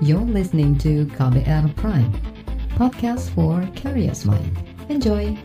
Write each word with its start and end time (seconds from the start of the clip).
You're 0.00 0.24
listening 0.24 0.80
to 0.80 1.04
KBR 1.12 1.76
Prime, 1.76 2.08
podcast 2.72 3.28
for 3.36 3.60
curious 3.76 4.24
mind. 4.24 4.48
Enjoy! 4.88 5.36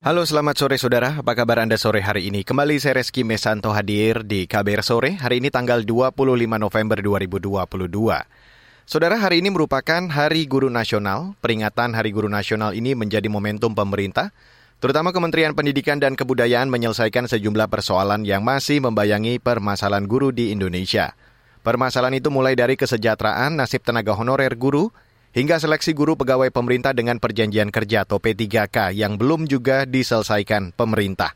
Halo 0.00 0.24
selamat 0.24 0.56
sore 0.56 0.80
saudara, 0.80 1.20
apa 1.20 1.36
kabar 1.36 1.60
Anda 1.60 1.76
sore 1.76 2.00
hari 2.00 2.32
ini? 2.32 2.40
Kembali 2.40 2.80
saya 2.80 3.04
Reski 3.04 3.20
Mesanto 3.20 3.68
hadir 3.68 4.24
di 4.24 4.48
KBR 4.48 4.80
Sore, 4.80 5.20
hari 5.20 5.44
ini 5.44 5.52
tanggal 5.52 5.84
25 5.84 6.24
November 6.56 7.04
2022. 7.04 8.55
Saudara, 8.86 9.18
hari 9.18 9.42
ini 9.42 9.50
merupakan 9.50 9.98
Hari 9.98 10.46
Guru 10.46 10.70
Nasional. 10.70 11.34
Peringatan 11.42 11.90
Hari 11.90 12.14
Guru 12.14 12.30
Nasional 12.30 12.70
ini 12.70 12.94
menjadi 12.94 13.26
momentum 13.26 13.74
pemerintah, 13.74 14.30
terutama 14.78 15.10
Kementerian 15.10 15.58
Pendidikan 15.58 15.98
dan 15.98 16.14
Kebudayaan 16.14 16.70
menyelesaikan 16.70 17.26
sejumlah 17.26 17.66
persoalan 17.66 18.22
yang 18.22 18.46
masih 18.46 18.78
membayangi 18.78 19.42
permasalahan 19.42 20.06
guru 20.06 20.30
di 20.30 20.54
Indonesia. 20.54 21.18
Permasalahan 21.66 22.14
itu 22.22 22.30
mulai 22.30 22.54
dari 22.54 22.78
kesejahteraan, 22.78 23.58
nasib 23.58 23.82
tenaga 23.82 24.14
honorer 24.14 24.54
guru, 24.54 24.94
hingga 25.34 25.58
seleksi 25.58 25.90
guru 25.90 26.14
pegawai 26.14 26.54
pemerintah 26.54 26.94
dengan 26.94 27.18
perjanjian 27.18 27.74
kerja 27.74 28.06
atau 28.06 28.22
P3K 28.22 28.94
yang 28.94 29.18
belum 29.18 29.50
juga 29.50 29.82
diselesaikan 29.82 30.70
pemerintah. 30.78 31.34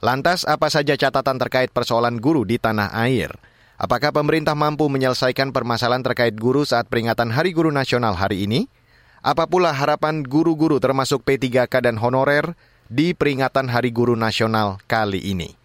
Lantas, 0.00 0.48
apa 0.48 0.72
saja 0.72 0.96
catatan 0.96 1.36
terkait 1.36 1.68
persoalan 1.68 2.16
guru 2.16 2.48
di 2.48 2.56
tanah 2.56 2.96
air? 2.96 3.51
Apakah 3.80 4.12
pemerintah 4.12 4.52
mampu 4.52 4.84
menyelesaikan 4.92 5.48
permasalahan 5.48 6.04
terkait 6.04 6.36
guru 6.36 6.68
saat 6.68 6.92
peringatan 6.92 7.32
Hari 7.32 7.56
Guru 7.56 7.72
Nasional 7.72 8.12
hari 8.12 8.44
ini? 8.44 8.68
Apa 9.24 9.48
pula 9.48 9.72
harapan 9.72 10.20
guru-guru 10.20 10.76
termasuk 10.76 11.24
P3K 11.24 11.88
dan 11.88 11.96
honorer 11.96 12.52
di 12.92 13.16
peringatan 13.16 13.72
Hari 13.72 13.88
Guru 13.88 14.12
Nasional 14.12 14.76
kali 14.84 15.24
ini? 15.24 15.56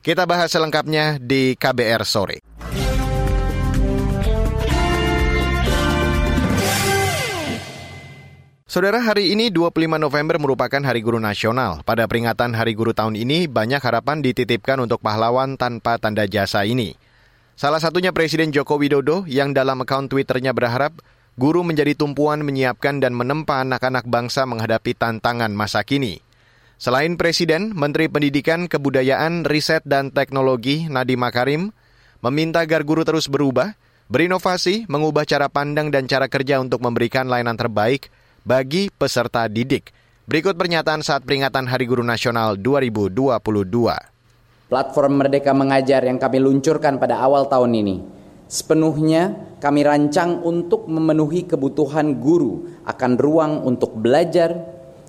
Kita 0.00 0.24
bahas 0.24 0.48
selengkapnya 0.48 1.20
di 1.20 1.52
KBR 1.52 2.02
sore. 2.08 2.40
Saudara, 8.70 9.02
hari 9.02 9.34
ini 9.34 9.50
25 9.50 9.98
November 9.98 10.38
merupakan 10.38 10.78
Hari 10.78 11.02
Guru 11.02 11.18
Nasional. 11.18 11.82
Pada 11.82 12.06
peringatan 12.06 12.54
Hari 12.54 12.72
Guru 12.72 12.94
tahun 12.96 13.18
ini, 13.18 13.50
banyak 13.50 13.82
harapan 13.82 14.22
dititipkan 14.24 14.78
untuk 14.80 15.02
pahlawan 15.02 15.58
tanpa 15.58 15.98
tanda 15.98 16.24
jasa 16.24 16.62
ini. 16.62 17.09
Salah 17.60 17.76
satunya 17.76 18.08
Presiden 18.08 18.56
Joko 18.56 18.80
Widodo 18.80 19.28
yang 19.28 19.52
dalam 19.52 19.84
akun 19.84 20.08
Twitternya 20.08 20.56
berharap 20.56 20.96
guru 21.36 21.60
menjadi 21.60 21.92
tumpuan 21.92 22.40
menyiapkan 22.40 23.04
dan 23.04 23.12
menempa 23.12 23.60
anak-anak 23.60 24.08
bangsa 24.08 24.48
menghadapi 24.48 24.96
tantangan 24.96 25.52
masa 25.52 25.84
kini. 25.84 26.24
Selain 26.80 27.20
Presiden, 27.20 27.76
Menteri 27.76 28.08
Pendidikan, 28.08 28.64
Kebudayaan, 28.64 29.44
Riset, 29.44 29.84
dan 29.84 30.08
Teknologi 30.08 30.88
Nadiem 30.88 31.20
Makarim 31.20 31.68
meminta 32.24 32.64
agar 32.64 32.80
guru 32.80 33.04
terus 33.04 33.28
berubah, 33.28 33.76
berinovasi, 34.08 34.88
mengubah 34.88 35.28
cara 35.28 35.52
pandang 35.52 35.92
dan 35.92 36.08
cara 36.08 36.32
kerja 36.32 36.64
untuk 36.64 36.80
memberikan 36.80 37.28
layanan 37.28 37.60
terbaik 37.60 38.08
bagi 38.40 38.88
peserta 38.88 39.52
didik. 39.52 39.92
Berikut 40.24 40.56
pernyataan 40.56 41.04
saat 41.04 41.28
peringatan 41.28 41.68
Hari 41.68 41.84
Guru 41.84 42.00
Nasional 42.08 42.56
2022. 42.56 44.19
Platform 44.70 45.18
Merdeka 45.18 45.50
Mengajar 45.50 46.06
yang 46.06 46.22
kami 46.22 46.38
luncurkan 46.38 47.02
pada 47.02 47.18
awal 47.18 47.50
tahun 47.50 47.74
ini 47.74 47.96
sepenuhnya 48.46 49.34
kami 49.58 49.82
rancang 49.82 50.46
untuk 50.46 50.86
memenuhi 50.86 51.42
kebutuhan 51.42 52.22
guru 52.22 52.70
akan 52.86 53.12
ruang 53.18 53.66
untuk 53.66 53.98
belajar, 53.98 54.54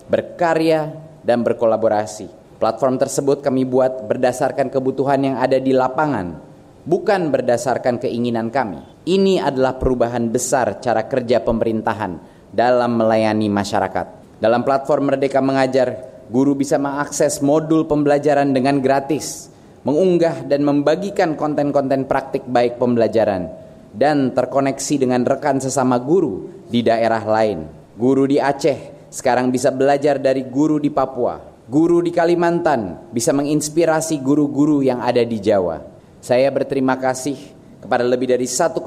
berkarya, 0.10 0.90
dan 1.22 1.46
berkolaborasi. 1.46 2.58
Platform 2.58 2.98
tersebut 2.98 3.46
kami 3.46 3.66
buat 3.70 4.10
berdasarkan 4.10 4.74
kebutuhan 4.74 5.30
yang 5.30 5.38
ada 5.38 5.62
di 5.62 5.78
lapangan, 5.78 6.42
bukan 6.82 7.30
berdasarkan 7.30 8.02
keinginan 8.02 8.50
kami. 8.50 8.82
Ini 9.06 9.46
adalah 9.46 9.78
perubahan 9.78 10.30
besar 10.34 10.82
cara 10.82 11.06
kerja 11.06 11.38
pemerintahan 11.42 12.18
dalam 12.50 12.98
melayani 12.98 13.46
masyarakat. 13.46 14.38
Dalam 14.42 14.66
platform 14.66 15.14
Merdeka 15.14 15.38
Mengajar, 15.38 16.11
guru 16.32 16.56
bisa 16.56 16.80
mengakses 16.80 17.44
modul 17.44 17.84
pembelajaran 17.84 18.56
dengan 18.56 18.80
gratis, 18.80 19.52
mengunggah 19.84 20.48
dan 20.48 20.64
membagikan 20.64 21.36
konten-konten 21.36 22.08
praktik 22.08 22.48
baik 22.48 22.80
pembelajaran, 22.80 23.52
dan 23.92 24.32
terkoneksi 24.32 24.96
dengan 25.04 25.28
rekan 25.28 25.60
sesama 25.60 26.00
guru 26.00 26.48
di 26.72 26.80
daerah 26.80 27.20
lain. 27.28 27.68
Guru 28.00 28.32
di 28.32 28.40
Aceh 28.40 29.12
sekarang 29.12 29.52
bisa 29.52 29.76
belajar 29.76 30.16
dari 30.24 30.48
guru 30.48 30.80
di 30.80 30.88
Papua. 30.88 31.52
Guru 31.68 32.00
di 32.00 32.16
Kalimantan 32.16 33.12
bisa 33.12 33.36
menginspirasi 33.36 34.24
guru-guru 34.24 34.80
yang 34.80 35.04
ada 35.04 35.22
di 35.28 35.36
Jawa. 35.44 35.84
Saya 36.24 36.48
berterima 36.48 36.96
kasih 36.96 37.36
kepada 37.84 38.08
lebih 38.08 38.32
dari 38.32 38.48
1,6 38.48 38.80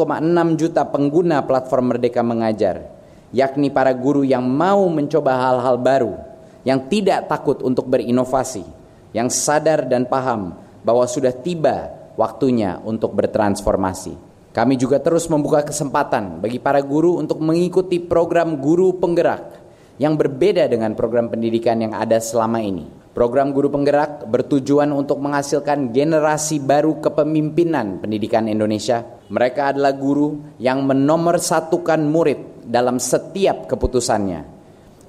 juta 0.57 0.83
pengguna 0.89 1.45
platform 1.45 1.93
Merdeka 1.93 2.25
Mengajar 2.25 3.05
yakni 3.35 3.67
para 3.69 3.91
guru 3.91 4.23
yang 4.23 4.47
mau 4.47 4.87
mencoba 4.87 5.35
hal-hal 5.35 5.75
baru, 5.75 6.15
yang 6.65 6.89
tidak 6.89 7.29
takut 7.29 7.61
untuk 7.61 7.87
berinovasi, 7.87 8.65
yang 9.13 9.29
sadar 9.31 9.87
dan 9.87 10.09
paham 10.09 10.57
bahwa 10.83 11.05
sudah 11.07 11.33
tiba 11.33 11.93
waktunya 12.17 12.81
untuk 12.83 13.13
bertransformasi. 13.15 14.17
Kami 14.55 14.79
juga 14.79 15.03
terus 15.03 15.27
membuka 15.27 15.67
kesempatan 15.67 16.39
bagi 16.39 16.63
para 16.63 16.79
guru 16.79 17.19
untuk 17.19 17.43
mengikuti 17.43 17.99
program 17.99 18.59
guru 18.59 18.95
penggerak 18.97 19.65
yang 19.99 20.15
berbeda 20.15 20.67
dengan 20.71 20.95
program 20.95 21.27
pendidikan 21.31 21.79
yang 21.83 21.95
ada 21.95 22.23
selama 22.23 22.63
ini. 22.63 22.87
Program 23.15 23.55
guru 23.55 23.71
penggerak 23.71 24.27
bertujuan 24.27 24.91
untuk 24.91 25.23
menghasilkan 25.23 25.95
generasi 25.95 26.59
baru 26.59 26.99
kepemimpinan 26.99 28.03
pendidikan 28.03 28.51
Indonesia. 28.51 29.07
Mereka 29.31 29.75
adalah 29.75 29.95
guru 29.95 30.59
yang 30.59 30.83
menomorsatukan 30.83 32.03
murid 32.11 32.67
dalam 32.67 32.99
setiap 32.99 33.71
keputusannya, 33.71 34.54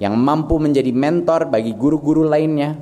yang 0.02 0.14
mampu 0.16 0.60
menjadi 0.60 0.92
mentor 0.92 1.48
bagi 1.48 1.72
guru-guru 1.72 2.26
lainnya, 2.26 2.76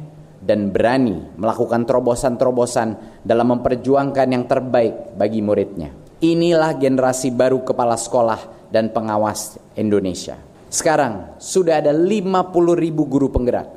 dan 0.44 0.68
berani 0.68 1.24
melakukan 1.40 1.88
terobosan-terobosan 1.88 3.20
dalam 3.24 3.56
memperjuangkan 3.56 4.28
yang 4.28 4.44
terbaik 4.44 5.16
bagi 5.16 5.40
muridnya. 5.40 5.90
Inilah 6.20 6.76
generasi 6.76 7.32
baru 7.32 7.64
kepala 7.64 7.96
sekolah 7.96 8.68
dan 8.68 8.92
pengawas 8.92 9.56
Indonesia. 9.76 10.36
Sekarang 10.68 11.40
sudah 11.40 11.80
ada 11.80 11.92
50 11.96 12.76
ribu 12.76 13.08
guru 13.08 13.32
penggerak 13.32 13.68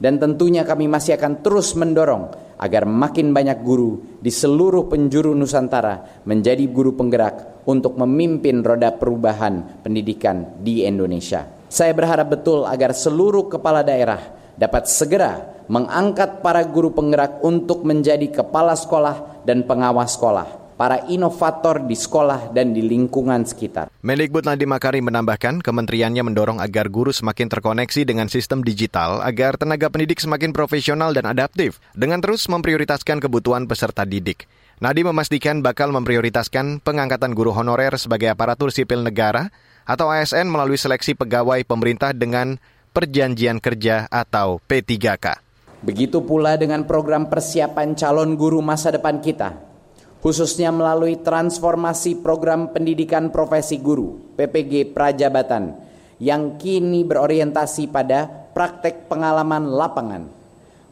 dan 0.00 0.16
tentunya 0.16 0.64
kami 0.64 0.88
masih 0.88 1.16
akan 1.16 1.44
terus 1.44 1.76
mendorong 1.76 2.56
agar 2.60 2.84
makin 2.84 3.32
banyak 3.32 3.64
guru 3.64 4.20
di 4.20 4.28
seluruh 4.28 4.88
penjuru 4.88 5.32
Nusantara 5.32 6.24
menjadi 6.28 6.68
guru 6.68 6.92
penggerak 6.96 7.64
untuk 7.68 7.96
memimpin 7.96 8.60
roda 8.64 8.92
perubahan 8.96 9.84
pendidikan 9.84 10.60
di 10.60 10.84
Indonesia. 10.84 11.59
Saya 11.70 11.94
berharap 11.94 12.34
betul 12.34 12.66
agar 12.66 12.90
seluruh 12.90 13.46
kepala 13.46 13.86
daerah 13.86 14.18
dapat 14.58 14.90
segera 14.90 15.62
mengangkat 15.70 16.42
para 16.42 16.66
guru 16.66 16.90
penggerak 16.90 17.38
untuk 17.46 17.86
menjadi 17.86 18.42
kepala 18.42 18.74
sekolah 18.74 19.46
dan 19.46 19.62
pengawas 19.62 20.18
sekolah 20.18 20.74
para 20.74 21.06
inovator 21.06 21.86
di 21.86 21.94
sekolah 21.94 22.50
dan 22.50 22.74
di 22.74 22.82
lingkungan 22.82 23.46
sekitar. 23.46 23.86
Mendikbud 24.02 24.50
Nadiem 24.50 24.66
Makarim 24.66 25.06
menambahkan, 25.06 25.62
kementeriannya 25.62 26.26
mendorong 26.26 26.58
agar 26.58 26.90
guru 26.90 27.14
semakin 27.14 27.46
terkoneksi 27.46 28.02
dengan 28.02 28.26
sistem 28.26 28.66
digital 28.66 29.22
agar 29.22 29.54
tenaga 29.54 29.92
pendidik 29.94 30.18
semakin 30.18 30.50
profesional 30.50 31.14
dan 31.14 31.30
adaptif 31.30 31.78
dengan 31.94 32.18
terus 32.18 32.50
memprioritaskan 32.50 33.22
kebutuhan 33.22 33.70
peserta 33.70 34.02
didik. 34.02 34.50
Nadi 34.80 35.04
memastikan 35.04 35.60
bakal 35.62 35.92
memprioritaskan 35.92 36.82
pengangkatan 36.82 37.30
guru 37.36 37.54
honorer 37.54 37.94
sebagai 37.94 38.32
aparatur 38.32 38.72
sipil 38.72 39.04
negara 39.04 39.52
atau 39.90 40.06
ASN 40.06 40.46
melalui 40.46 40.78
seleksi 40.78 41.18
pegawai 41.18 41.66
pemerintah 41.66 42.14
dengan 42.14 42.62
perjanjian 42.94 43.58
kerja 43.58 44.06
atau 44.06 44.62
P3K. 44.62 45.42
Begitu 45.82 46.22
pula 46.22 46.54
dengan 46.54 46.86
program 46.86 47.26
persiapan 47.26 47.98
calon 47.98 48.38
guru 48.38 48.62
masa 48.62 48.94
depan 48.94 49.18
kita, 49.18 49.58
khususnya 50.22 50.70
melalui 50.70 51.18
transformasi 51.18 52.22
program 52.22 52.70
pendidikan 52.70 53.34
profesi 53.34 53.82
guru 53.82 54.20
PPG 54.38 54.94
Prajabatan 54.94 55.74
yang 56.20 56.60
kini 56.60 57.02
berorientasi 57.02 57.88
pada 57.90 58.28
praktek 58.52 59.08
pengalaman 59.08 59.72
lapangan, 59.72 60.28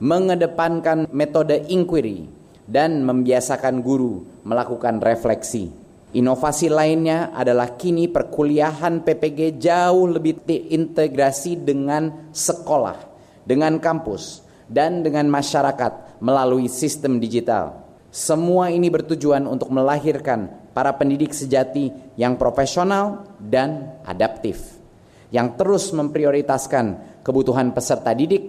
mengedepankan 0.00 1.06
metode 1.12 1.68
inquiry 1.68 2.24
dan 2.64 3.04
membiasakan 3.04 3.84
guru 3.84 4.24
melakukan 4.42 5.04
refleksi. 5.04 5.87
Inovasi 6.08 6.72
lainnya 6.72 7.36
adalah 7.36 7.76
kini 7.76 8.08
perkuliahan 8.08 9.04
PPG 9.04 9.60
jauh 9.60 10.08
lebih 10.08 10.40
terintegrasi 10.40 11.60
dengan 11.60 12.32
sekolah, 12.32 12.96
dengan 13.44 13.76
kampus, 13.76 14.40
dan 14.64 15.04
dengan 15.04 15.28
masyarakat 15.28 16.20
melalui 16.24 16.64
sistem 16.72 17.20
digital. 17.20 17.84
Semua 18.08 18.72
ini 18.72 18.88
bertujuan 18.88 19.44
untuk 19.44 19.68
melahirkan 19.68 20.72
para 20.72 20.96
pendidik 20.96 21.36
sejati 21.36 21.92
yang 22.16 22.40
profesional 22.40 23.28
dan 23.36 24.00
adaptif. 24.08 24.80
yang 25.28 25.60
terus 25.60 25.92
memprioritaskan 25.92 27.20
kebutuhan 27.20 27.76
peserta 27.76 28.16
didik 28.16 28.48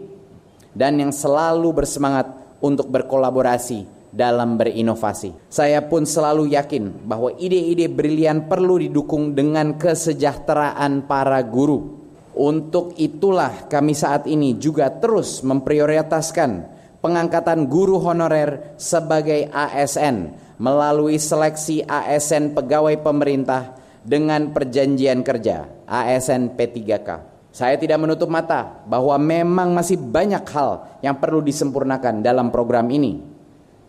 dan 0.72 0.96
yang 0.96 1.12
selalu 1.12 1.76
bersemangat 1.76 2.32
untuk 2.64 2.88
berkolaborasi 2.88 3.99
dalam 4.10 4.58
berinovasi. 4.58 5.34
Saya 5.50 5.86
pun 5.86 6.06
selalu 6.06 6.54
yakin 6.58 7.06
bahwa 7.06 7.34
ide-ide 7.38 7.90
brilian 7.90 8.50
perlu 8.50 8.82
didukung 8.82 9.38
dengan 9.38 9.78
kesejahteraan 9.78 11.06
para 11.06 11.42
guru. 11.46 11.98
Untuk 12.34 12.96
itulah 12.96 13.68
kami 13.68 13.94
saat 13.94 14.26
ini 14.26 14.56
juga 14.58 14.88
terus 14.90 15.44
memprioritaskan 15.44 16.80
pengangkatan 17.04 17.68
guru 17.68 18.00
honorer 18.00 18.76
sebagai 18.80 19.52
ASN 19.52 20.34
melalui 20.60 21.20
seleksi 21.20 21.84
ASN 21.88 22.56
pegawai 22.56 23.00
pemerintah 23.00 23.76
dengan 24.04 24.52
perjanjian 24.56 25.24
kerja 25.24 25.68
ASN 25.88 26.56
P3K. 26.56 27.10
Saya 27.50 27.76
tidak 27.82 27.98
menutup 27.98 28.30
mata 28.30 28.86
bahwa 28.86 29.18
memang 29.18 29.74
masih 29.74 29.98
banyak 29.98 30.46
hal 30.54 31.02
yang 31.02 31.18
perlu 31.18 31.42
disempurnakan 31.42 32.22
dalam 32.22 32.54
program 32.54 32.88
ini. 32.94 33.29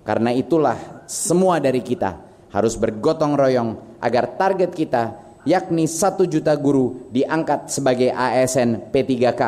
Karena 0.02 0.32
itulah 0.32 1.04
semua 1.04 1.60
dari 1.60 1.84
kita 1.84 2.16
harus 2.50 2.74
bergotong 2.74 3.36
royong 3.36 4.00
agar 4.00 4.34
target 4.34 4.72
kita 4.74 5.02
yakni 5.44 5.86
satu 5.86 6.26
juta 6.26 6.56
guru 6.56 7.08
diangkat 7.12 7.70
sebagai 7.72 8.10
ASN 8.12 8.90
P3K 8.90 9.42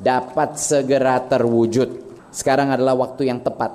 dapat 0.00 0.58
segera 0.58 1.20
terwujud. 1.22 2.06
Sekarang 2.32 2.72
adalah 2.72 2.94
waktu 2.96 3.32
yang 3.32 3.40
tepat 3.40 3.72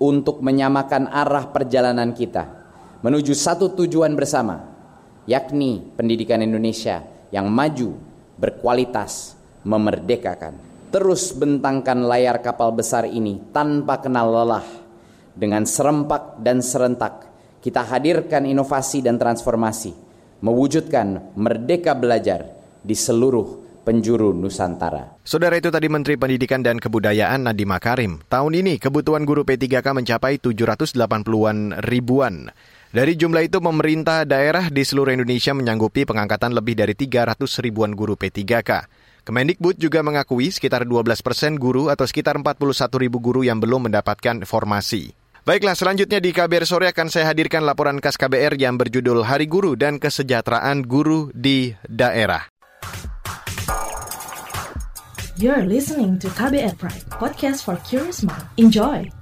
untuk 0.00 0.40
menyamakan 0.40 1.06
arah 1.12 1.52
perjalanan 1.52 2.10
kita 2.16 2.60
menuju 3.00 3.32
satu 3.32 3.72
tujuan 3.76 4.12
bersama, 4.12 4.60
yakni 5.24 5.80
pendidikan 5.96 6.44
Indonesia 6.44 7.00
yang 7.32 7.48
maju, 7.48 7.96
berkualitas, 8.36 9.36
memerdekakan. 9.64 10.56
Terus 10.90 11.30
bentangkan 11.32 12.02
layar 12.02 12.42
kapal 12.42 12.74
besar 12.74 13.06
ini 13.06 13.38
tanpa 13.54 14.02
kenal 14.02 14.26
lelah. 14.28 14.66
Dengan 15.34 15.62
serempak 15.64 16.42
dan 16.42 16.58
serentak, 16.60 17.28
kita 17.60 17.86
hadirkan 17.86 18.48
inovasi 18.48 19.04
dan 19.04 19.20
transformasi 19.20 19.92
mewujudkan 20.40 21.36
merdeka 21.36 21.92
belajar 21.92 22.48
di 22.80 22.96
seluruh 22.96 23.60
penjuru 23.84 24.32
Nusantara. 24.36 25.20
Saudara 25.24 25.56
itu 25.56 25.72
tadi 25.72 25.88
Menteri 25.88 26.16
Pendidikan 26.16 26.60
dan 26.60 26.76
Kebudayaan 26.80 27.48
Nadiem 27.48 27.68
Makarim. 27.68 28.12
Tahun 28.28 28.52
ini 28.52 28.76
kebutuhan 28.76 29.24
guru 29.24 29.44
P3K 29.44 29.96
mencapai 29.96 30.40
780-an 30.40 31.80
ribuan. 31.84 32.52
Dari 32.90 33.14
jumlah 33.14 33.46
itu, 33.46 33.62
pemerintah 33.62 34.26
daerah 34.26 34.66
di 34.66 34.82
seluruh 34.82 35.14
Indonesia 35.14 35.54
menyanggupi 35.54 36.02
pengangkatan 36.02 36.50
lebih 36.50 36.74
dari 36.74 36.98
300 36.98 37.38
ribuan 37.62 37.94
guru 37.94 38.18
P3K. 38.18 38.90
Kemendikbud 39.20 39.76
juga 39.76 40.00
mengakui 40.00 40.48
sekitar 40.50 40.88
12 40.88 41.20
persen 41.20 41.54
guru 41.60 41.92
atau 41.92 42.08
sekitar 42.08 42.34
41 42.40 42.56
ribu 42.98 43.20
guru 43.20 43.46
yang 43.46 43.60
belum 43.62 43.86
mendapatkan 43.86 44.42
formasi. 44.48 45.19
Baiklah, 45.50 45.74
selanjutnya 45.74 46.22
di 46.22 46.30
KBR 46.30 46.62
Sore 46.62 46.86
akan 46.94 47.10
saya 47.10 47.34
hadirkan 47.34 47.66
laporan 47.66 47.98
khas 47.98 48.14
KBR 48.14 48.54
yang 48.54 48.78
berjudul 48.78 49.26
Hari 49.26 49.50
Guru 49.50 49.74
dan 49.74 49.98
Kesejahteraan 49.98 50.86
Guru 50.86 51.34
di 51.34 51.74
Daerah. 51.90 52.46
You're 55.34 55.66
listening 55.66 56.22
to 56.22 56.30
KBR 56.30 56.78
Pride, 56.78 57.02
podcast 57.10 57.66
for 57.66 57.74
curious 57.82 58.22
mind. 58.22 58.46
Enjoy! 58.62 59.19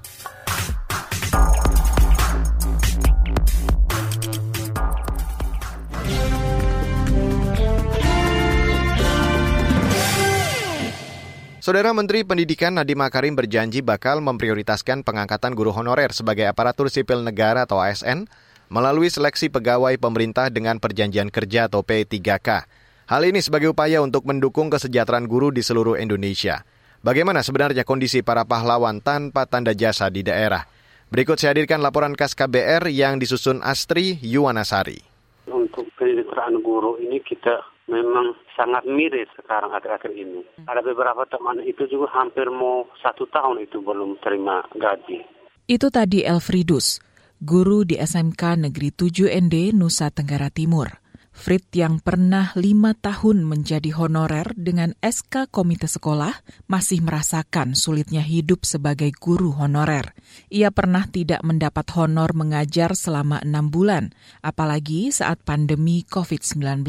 Saudara 11.69 11.93
Menteri 11.93 12.25
Pendidikan 12.25 12.73
Nadiem 12.73 12.97
Makarim 12.97 13.37
berjanji 13.37 13.85
bakal 13.85 14.25
memprioritaskan 14.25 15.05
pengangkatan 15.05 15.53
guru 15.53 15.69
honorer 15.69 16.09
sebagai 16.09 16.49
aparatur 16.49 16.89
sipil 16.89 17.21
negara 17.21 17.69
atau 17.69 17.77
ASN 17.77 18.25
melalui 18.73 19.05
seleksi 19.05 19.53
pegawai 19.53 19.93
pemerintah 20.01 20.49
dengan 20.49 20.81
perjanjian 20.81 21.29
kerja 21.29 21.69
atau 21.69 21.85
P3K. 21.85 22.65
Hal 23.05 23.21
ini 23.21 23.37
sebagai 23.45 23.69
upaya 23.69 24.01
untuk 24.01 24.25
mendukung 24.25 24.73
kesejahteraan 24.73 25.29
guru 25.29 25.53
di 25.53 25.61
seluruh 25.61 25.93
Indonesia. 26.01 26.65
Bagaimana 27.05 27.45
sebenarnya 27.45 27.85
kondisi 27.85 28.25
para 28.25 28.49
pahlawan 28.49 28.97
tanpa 28.97 29.45
tanda 29.45 29.77
jasa 29.77 30.09
di 30.09 30.25
daerah? 30.25 30.65
Berikut 31.13 31.37
saya 31.37 31.53
hadirkan 31.53 31.85
laporan 31.85 32.17
khas 32.17 32.33
KBR 32.33 32.89
yang 32.89 33.21
disusun 33.21 33.61
Astri 33.61 34.17
Yuwanasari. 34.25 35.05
Untuk 35.45 35.85
pendidikan 36.01 36.65
guru 36.65 36.97
ini 36.97 37.21
kita 37.21 37.61
memang 37.89 38.37
sangat 38.53 38.85
miris 38.85 39.27
sekarang 39.33 39.73
akhir-akhir 39.73 40.13
ini. 40.13 40.45
Hmm. 40.45 40.65
Ada 40.69 40.85
beberapa 40.85 41.25
teman 41.25 41.59
itu 41.65 41.89
juga 41.89 42.13
hampir 42.13 42.47
mau 42.53 42.85
satu 43.01 43.25
tahun 43.27 43.65
itu 43.65 43.81
belum 43.81 44.21
terima 44.21 44.63
gaji. 44.77 45.25
Itu 45.65 45.89
tadi 45.89 46.25
Elfridus, 46.25 47.01
guru 47.41 47.85
di 47.85 47.97
SMK 47.97 48.69
Negeri 48.69 48.89
7 48.93 49.29
ND 49.29 49.73
Nusa 49.73 50.13
Tenggara 50.13 50.53
Timur. 50.53 51.09
Frit 51.39 51.71
yang 51.71 52.03
pernah 52.03 52.51
lima 52.59 52.91
tahun 52.99 53.47
menjadi 53.47 53.95
honorer 53.95 54.51
dengan 54.59 54.91
SK 54.99 55.47
Komite 55.47 55.87
Sekolah 55.87 56.35
masih 56.67 56.99
merasakan 56.99 57.79
sulitnya 57.79 58.19
hidup 58.19 58.67
sebagai 58.67 59.15
guru 59.15 59.55
honorer. 59.55 60.11
Ia 60.51 60.67
pernah 60.67 61.07
tidak 61.07 61.39
mendapat 61.47 61.87
honor 61.95 62.35
mengajar 62.35 62.91
selama 62.91 63.39
enam 63.39 63.71
bulan, 63.71 64.11
apalagi 64.43 65.15
saat 65.15 65.39
pandemi 65.47 66.03
COVID-19. 66.03 66.83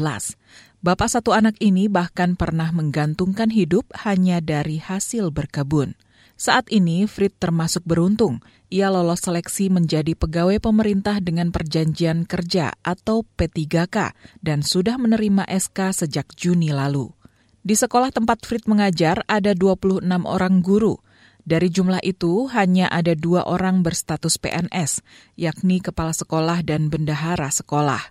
Bapak 0.81 1.13
satu 1.13 1.29
anak 1.29 1.61
ini 1.61 1.85
bahkan 1.85 2.33
pernah 2.33 2.73
menggantungkan 2.73 3.53
hidup 3.53 3.85
hanya 4.01 4.41
dari 4.41 4.81
hasil 4.81 5.29
berkebun. 5.29 5.93
Saat 6.33 6.73
ini, 6.73 7.05
Frit 7.05 7.37
termasuk 7.37 7.85
beruntung. 7.85 8.41
Ia 8.73 8.89
lolos 8.89 9.21
seleksi 9.21 9.69
menjadi 9.69 10.17
pegawai 10.17 10.57
pemerintah 10.57 11.21
dengan 11.21 11.53
perjanjian 11.53 12.25
kerja 12.25 12.73
atau 12.81 13.21
P3K 13.37 14.17
dan 14.41 14.65
sudah 14.65 14.97
menerima 14.97 15.45
SK 15.45 16.01
sejak 16.01 16.33
Juni 16.33 16.73
lalu. 16.73 17.13
Di 17.61 17.77
sekolah 17.77 18.09
tempat 18.09 18.41
Frit 18.41 18.65
mengajar 18.65 19.21
ada 19.29 19.53
26 19.53 20.01
orang 20.25 20.65
guru. 20.65 20.97
Dari 21.45 21.69
jumlah 21.69 22.01
itu, 22.01 22.49
hanya 22.57 22.89
ada 22.89 23.13
dua 23.13 23.45
orang 23.45 23.85
berstatus 23.85 24.41
PNS, 24.41 25.05
yakni 25.37 25.77
kepala 25.77 26.17
sekolah 26.17 26.65
dan 26.65 26.89
bendahara 26.89 27.53
sekolah. 27.53 28.01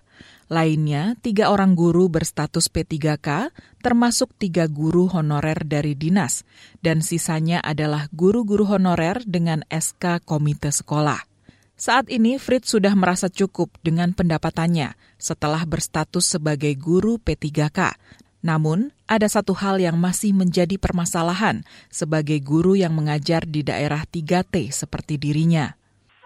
Lainnya, 0.51 1.15
tiga 1.23 1.47
orang 1.47 1.79
guru 1.79 2.11
berstatus 2.11 2.67
P3K, 2.67 3.55
termasuk 3.79 4.35
tiga 4.35 4.67
guru 4.67 5.07
honorer 5.07 5.63
dari 5.63 5.95
dinas, 5.95 6.43
dan 6.83 6.99
sisanya 6.99 7.63
adalah 7.63 8.11
guru-guru 8.11 8.67
honorer 8.67 9.23
dengan 9.23 9.63
SK 9.71 10.19
Komite 10.27 10.75
Sekolah. 10.75 11.23
Saat 11.79 12.11
ini, 12.11 12.35
Fritz 12.35 12.67
sudah 12.67 12.91
merasa 12.99 13.31
cukup 13.31 13.71
dengan 13.79 14.11
pendapatannya 14.11 14.91
setelah 15.15 15.63
berstatus 15.63 16.35
sebagai 16.35 16.75
guru 16.75 17.15
P3K. 17.15 17.95
Namun, 18.43 18.91
ada 19.07 19.31
satu 19.31 19.55
hal 19.55 19.79
yang 19.79 19.95
masih 19.95 20.35
menjadi 20.35 20.75
permasalahan 20.75 21.63
sebagai 21.87 22.43
guru 22.43 22.75
yang 22.75 22.91
mengajar 22.91 23.47
di 23.47 23.63
daerah 23.63 24.03
3T 24.03 24.67
seperti 24.75 25.15
dirinya. 25.15 25.71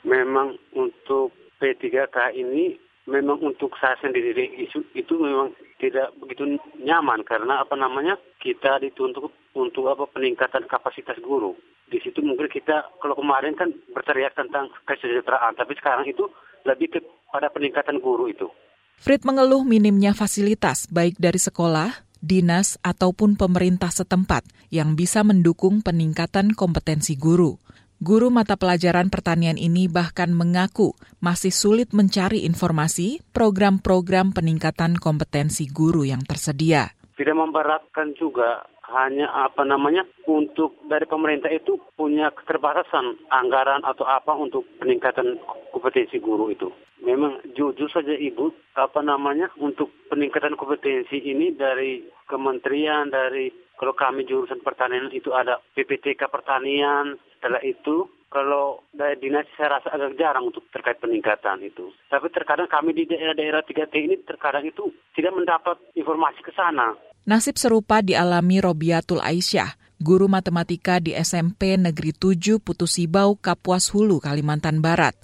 Memang 0.01 0.57
untuk 0.73 1.29
P3K 1.61 2.33
ini 2.33 2.84
memang 3.05 3.37
untuk 3.41 3.73
saya 3.77 3.97
sendiri 4.01 4.49
itu, 4.57 4.81
itu 4.97 5.13
memang 5.17 5.53
tidak 5.77 6.13
begitu 6.17 6.57
nyaman 6.81 7.21
karena 7.21 7.61
apa 7.61 7.77
namanya 7.77 8.17
kita 8.41 8.81
dituntut 8.81 9.29
untuk 9.53 9.89
apa 9.89 10.09
peningkatan 10.09 10.65
kapasitas 10.65 11.17
guru. 11.21 11.53
Di 11.85 12.01
situ 12.01 12.21
mungkin 12.25 12.49
kita 12.49 12.97
kalau 12.97 13.13
kemarin 13.13 13.53
kan 13.53 13.69
berteriak 13.93 14.33
tentang 14.33 14.73
kesejahteraan, 14.89 15.53
tapi 15.53 15.77
sekarang 15.77 16.09
itu 16.09 16.25
lebih 16.65 16.97
kepada 16.97 17.53
peningkatan 17.53 18.01
guru 18.01 18.25
itu. 18.25 18.49
Frit 18.97 19.21
mengeluh 19.21 19.61
minimnya 19.61 20.17
fasilitas 20.17 20.89
baik 20.89 21.21
dari 21.21 21.37
sekolah, 21.37 21.93
dinas 22.25 22.81
ataupun 22.81 23.37
pemerintah 23.37 23.93
setempat 23.93 24.49
yang 24.73 24.97
bisa 24.97 25.21
mendukung 25.21 25.85
peningkatan 25.85 26.57
kompetensi 26.57 27.13
guru. 27.13 27.61
Guru 28.03 28.27
mata 28.27 28.59
pelajaran 28.59 29.07
pertanian 29.07 29.55
ini 29.55 29.87
bahkan 29.87 30.35
mengaku 30.35 30.99
masih 31.23 31.55
sulit 31.55 31.95
mencari 31.95 32.43
informasi 32.43 33.23
program-program 33.31 34.35
peningkatan 34.35 34.99
kompetensi 34.99 35.71
guru 35.71 36.03
yang 36.03 36.19
tersedia. 36.27 36.91
Tidak 37.15 37.31
memberatkan 37.31 38.11
juga 38.19 38.67
hanya 38.91 39.31
apa 39.31 39.63
namanya 39.63 40.03
untuk 40.27 40.75
dari 40.91 41.07
pemerintah 41.07 41.47
itu 41.47 41.79
punya 41.95 42.35
keterbatasan 42.35 43.15
anggaran 43.31 43.79
atau 43.87 44.03
apa 44.03 44.35
untuk 44.35 44.67
peningkatan 44.83 45.39
kompetensi 45.71 46.19
guru 46.19 46.51
itu. 46.51 46.67
Memang 46.99 47.39
jujur 47.55 47.87
saja 47.87 48.11
ibu 48.11 48.51
apa 48.75 48.99
namanya 48.99 49.47
untuk 49.55 49.87
peningkatan 50.11 50.59
kompetensi 50.59 51.15
ini 51.15 51.55
dari 51.55 52.03
kementerian 52.27 53.07
dari 53.07 53.64
kalau 53.75 53.93
kami 53.93 54.23
jurusan 54.23 54.63
pertanian 54.63 55.11
itu 55.11 55.35
ada 55.35 55.59
PPTK 55.75 56.31
pertanian. 56.31 57.19
Setelah 57.37 57.61
itu 57.61 58.07
kalau 58.31 58.83
dari 58.91 59.15
dinas 59.19 59.47
saya 59.55 59.79
rasa 59.79 59.95
agak 59.95 60.19
jarang 60.19 60.51
untuk 60.51 60.67
terkait 60.71 60.99
peningkatan 60.99 61.63
itu. 61.63 61.91
Tapi 62.11 62.27
terkadang 62.31 62.67
kami 62.67 62.91
di 62.91 63.07
daerah-daerah 63.07 63.63
3T 63.63 63.93
ini 63.95 64.15
terkadang 64.27 64.67
itu 64.67 64.91
tidak 65.15 65.35
mendapat 65.35 65.79
informasi 65.95 66.43
ke 66.43 66.51
sana. 66.51 66.95
Nasib 67.23 67.55
serupa 67.55 68.03
dialami 68.03 68.59
Robiatul 68.61 69.23
Aisyah, 69.23 69.79
guru 70.03 70.27
matematika 70.27 70.99
di 70.99 71.15
SMP 71.15 71.79
Negeri 71.79 72.11
7 72.11 72.59
Putusibau, 72.61 73.39
Kapuas 73.39 73.89
Hulu, 73.89 74.19
Kalimantan 74.21 74.83
Barat. 74.83 75.15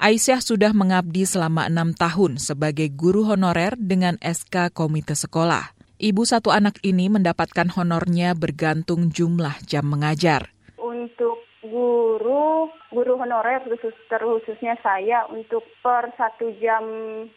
Aisyah 0.00 0.40
sudah 0.40 0.72
mengabdi 0.72 1.28
selama 1.28 1.68
enam 1.68 1.92
tahun 1.92 2.40
sebagai 2.40 2.88
guru 2.88 3.28
honorer 3.28 3.76
dengan 3.76 4.16
SK 4.24 4.72
Komite 4.72 5.12
Sekolah. 5.12 5.79
Ibu 6.00 6.24
satu 6.24 6.48
anak 6.48 6.80
ini 6.80 7.12
mendapatkan 7.12 7.68
honornya 7.76 8.32
bergantung 8.32 9.12
jumlah 9.12 9.52
jam 9.68 9.84
mengajar. 9.84 10.48
Untuk 10.80 11.44
guru, 11.60 12.72
guru 12.88 13.20
honorer 13.20 13.60
khusus 13.68 13.92
terkhususnya 14.08 14.80
saya 14.80 15.28
untuk 15.28 15.60
per 15.84 16.08
satu 16.16 16.56
jam 16.56 16.80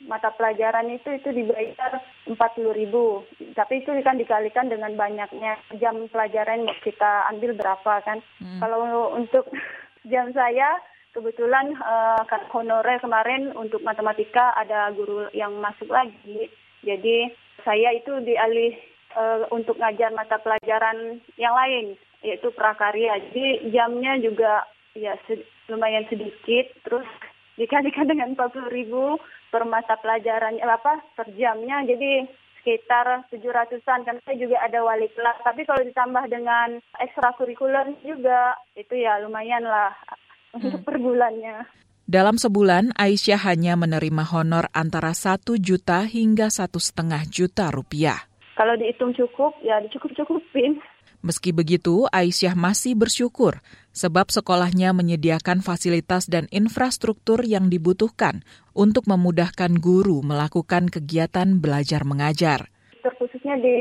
mata 0.08 0.32
pelajaran 0.40 0.96
itu 0.96 1.12
itu 1.12 1.36
dibayar 1.36 2.00
empat 2.24 2.56
puluh 2.56 2.72
ribu. 2.72 3.28
Tapi 3.52 3.84
itu 3.84 3.92
kan 4.00 4.16
dikalikan 4.16 4.72
dengan 4.72 4.96
banyaknya 4.96 5.60
jam 5.76 6.00
pelajaran 6.08 6.64
yang 6.64 6.80
kita 6.88 7.28
ambil 7.36 7.60
berapa 7.60 8.00
kan. 8.00 8.24
Hmm. 8.40 8.64
Kalau 8.64 9.12
untuk 9.12 9.44
jam 10.12 10.32
saya 10.32 10.80
kebetulan 11.12 11.76
uh, 11.84 12.24
honorer 12.56 12.96
kemarin 13.04 13.52
untuk 13.60 13.84
matematika 13.84 14.56
ada 14.56 14.88
guru 14.96 15.28
yang 15.36 15.52
masuk 15.60 15.92
lagi. 15.92 16.48
Jadi 16.80 17.44
saya 17.64 17.96
itu 17.96 18.12
dialih 18.24 18.76
uh, 19.16 19.48
untuk 19.50 19.80
ngajar 19.80 20.12
mata 20.14 20.38
pelajaran 20.40 21.20
yang 21.40 21.56
lain 21.56 21.96
yaitu 22.24 22.52
prakarya. 22.56 23.20
Jadi 23.30 23.72
jamnya 23.76 24.16
juga 24.20 24.64
ya 24.96 25.18
sed 25.28 25.44
lumayan 25.68 26.08
sedikit. 26.08 26.72
Terus 26.88 27.08
dikalikan 27.60 28.08
dengan 28.08 28.36
40 28.36 28.72
ribu 28.72 29.20
per 29.52 29.68
mata 29.68 30.00
pelajaran 30.00 30.60
apa 30.64 31.04
per 31.18 31.28
jamnya. 31.36 31.84
Jadi 31.84 32.28
sekitar 32.64 33.28
700-an 33.28 34.08
kan 34.08 34.18
saya 34.24 34.38
juga 34.40 34.64
ada 34.64 34.80
wali 34.82 35.12
kelas. 35.12 35.38
Tapi 35.44 35.68
kalau 35.68 35.84
ditambah 35.84 36.26
dengan 36.32 36.80
ekstrakurikuler 37.04 37.92
juga 38.08 38.56
itu 38.80 39.04
ya 39.04 39.20
lumayan 39.20 39.68
lah 39.68 39.92
untuk 40.56 40.80
hmm. 40.80 40.88
per 40.88 40.98
bulannya. 40.98 41.58
Dalam 42.04 42.36
sebulan, 42.36 42.92
Aisyah 43.00 43.48
hanya 43.48 43.80
menerima 43.80 44.28
honor 44.28 44.68
antara 44.76 45.16
satu 45.16 45.56
juta 45.56 46.04
hingga 46.04 46.52
satu 46.52 46.76
setengah 46.76 47.24
juta 47.32 47.72
rupiah. 47.72 48.28
Kalau 48.60 48.76
dihitung 48.76 49.16
cukup, 49.16 49.56
ya 49.64 49.80
dicukup-cukupin. 49.80 50.84
Meski 51.24 51.56
begitu, 51.56 52.04
Aisyah 52.12 52.60
masih 52.60 53.00
bersyukur 53.00 53.64
sebab 53.96 54.28
sekolahnya 54.28 54.92
menyediakan 54.92 55.64
fasilitas 55.64 56.28
dan 56.28 56.52
infrastruktur 56.52 57.40
yang 57.48 57.72
dibutuhkan 57.72 58.44
untuk 58.76 59.08
memudahkan 59.08 59.80
guru 59.80 60.20
melakukan 60.20 60.92
kegiatan 60.92 61.64
belajar 61.64 62.04
mengajar. 62.04 62.68
Terkhususnya 63.00 63.56
di 63.64 63.76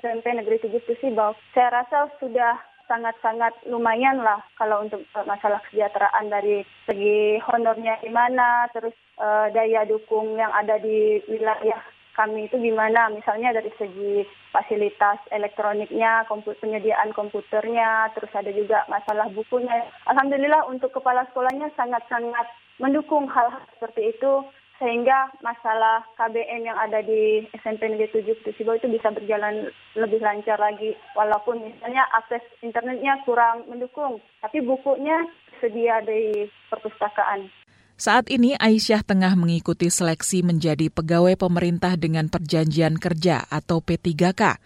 SMP 0.00 0.32
Negeri 0.32 0.64
7 0.64 0.80
Sibau, 1.04 1.36
saya 1.52 1.84
rasa 1.84 2.08
sudah 2.16 2.56
sangat-sangat 2.90 3.54
lumayan 3.70 4.18
lah 4.18 4.42
kalau 4.58 4.82
untuk 4.82 5.06
uh, 5.14 5.22
masalah 5.22 5.62
kesejahteraan 5.70 6.26
dari 6.26 6.66
segi 6.90 7.38
honornya 7.46 8.02
gimana, 8.02 8.66
terus 8.74 8.92
uh, 9.22 9.46
daya 9.54 9.86
dukung 9.86 10.34
yang 10.34 10.50
ada 10.50 10.82
di 10.82 11.22
wilayah 11.30 11.78
kami 12.18 12.50
itu 12.50 12.58
gimana, 12.58 13.06
misalnya 13.14 13.54
dari 13.54 13.70
segi 13.78 14.26
fasilitas 14.50 15.22
elektroniknya, 15.30 16.26
komput 16.26 16.58
penyediaan 16.58 17.14
komputernya, 17.14 18.10
terus 18.12 18.28
ada 18.34 18.50
juga 18.50 18.82
masalah 18.90 19.30
bukunya. 19.30 19.86
Alhamdulillah 20.10 20.66
untuk 20.66 20.90
kepala 20.90 21.24
sekolahnya 21.30 21.70
sangat-sangat 21.78 22.50
mendukung 22.82 23.30
hal-hal 23.30 23.62
seperti 23.78 24.12
itu 24.12 24.32
sehingga 24.80 25.28
masalah 25.44 26.00
KBM 26.16 26.64
yang 26.64 26.78
ada 26.80 27.04
di 27.04 27.44
SMP 27.60 27.92
Negeri 27.92 28.24
7 28.24 28.48
Tusibo 28.48 28.72
itu 28.72 28.88
bisa 28.88 29.12
berjalan 29.12 29.68
lebih 29.92 30.24
lancar 30.24 30.56
lagi 30.56 30.96
walaupun 31.12 31.60
misalnya 31.60 32.08
akses 32.16 32.40
internetnya 32.64 33.20
kurang 33.28 33.68
mendukung 33.68 34.24
tapi 34.40 34.64
bukunya 34.64 35.28
sedia 35.60 36.00
di 36.00 36.48
perpustakaan. 36.72 37.52
Saat 38.00 38.32
ini 38.32 38.56
Aisyah 38.56 39.04
tengah 39.04 39.36
mengikuti 39.36 39.92
seleksi 39.92 40.40
menjadi 40.40 40.88
pegawai 40.88 41.36
pemerintah 41.36 42.00
dengan 42.00 42.32
perjanjian 42.32 42.96
kerja 42.96 43.44
atau 43.52 43.84
P3K. 43.84 44.56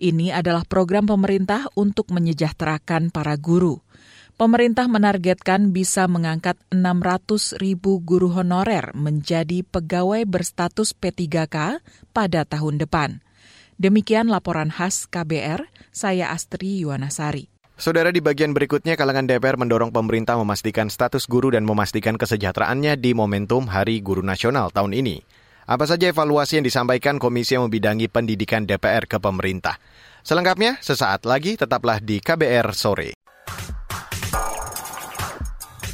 Ini 0.00 0.32
adalah 0.32 0.64
program 0.64 1.04
pemerintah 1.04 1.68
untuk 1.76 2.08
menyejahterakan 2.08 3.12
para 3.12 3.36
guru 3.36 3.84
pemerintah 4.38 4.86
menargetkan 4.86 5.74
bisa 5.74 6.06
mengangkat 6.06 6.54
600 6.70 7.58
ribu 7.58 7.98
guru 7.98 8.30
honorer 8.30 8.94
menjadi 8.94 9.66
pegawai 9.66 10.22
berstatus 10.24 10.94
P3K 10.94 11.82
pada 12.14 12.46
tahun 12.46 12.78
depan. 12.78 13.18
Demikian 13.82 14.30
laporan 14.30 14.70
khas 14.70 15.10
KBR, 15.10 15.66
saya 15.90 16.30
Astri 16.30 16.86
Yuwanasari. 16.86 17.50
Saudara 17.78 18.10
di 18.10 18.18
bagian 18.18 18.50
berikutnya, 18.50 18.98
kalangan 18.98 19.30
DPR 19.30 19.54
mendorong 19.54 19.94
pemerintah 19.94 20.34
memastikan 20.34 20.90
status 20.90 21.30
guru 21.30 21.54
dan 21.54 21.62
memastikan 21.62 22.18
kesejahteraannya 22.18 22.98
di 22.98 23.14
momentum 23.14 23.70
Hari 23.70 24.02
Guru 24.02 24.22
Nasional 24.26 24.74
tahun 24.74 24.98
ini. 24.98 25.22
Apa 25.62 25.86
saja 25.86 26.10
evaluasi 26.10 26.58
yang 26.58 26.66
disampaikan 26.66 27.22
Komisi 27.22 27.54
yang 27.54 27.70
membidangi 27.70 28.10
pendidikan 28.10 28.66
DPR 28.66 29.06
ke 29.06 29.22
pemerintah? 29.22 29.78
Selengkapnya, 30.26 30.82
sesaat 30.82 31.22
lagi 31.22 31.54
tetaplah 31.54 32.02
di 32.02 32.18
KBR 32.18 32.74
Sore. 32.74 33.17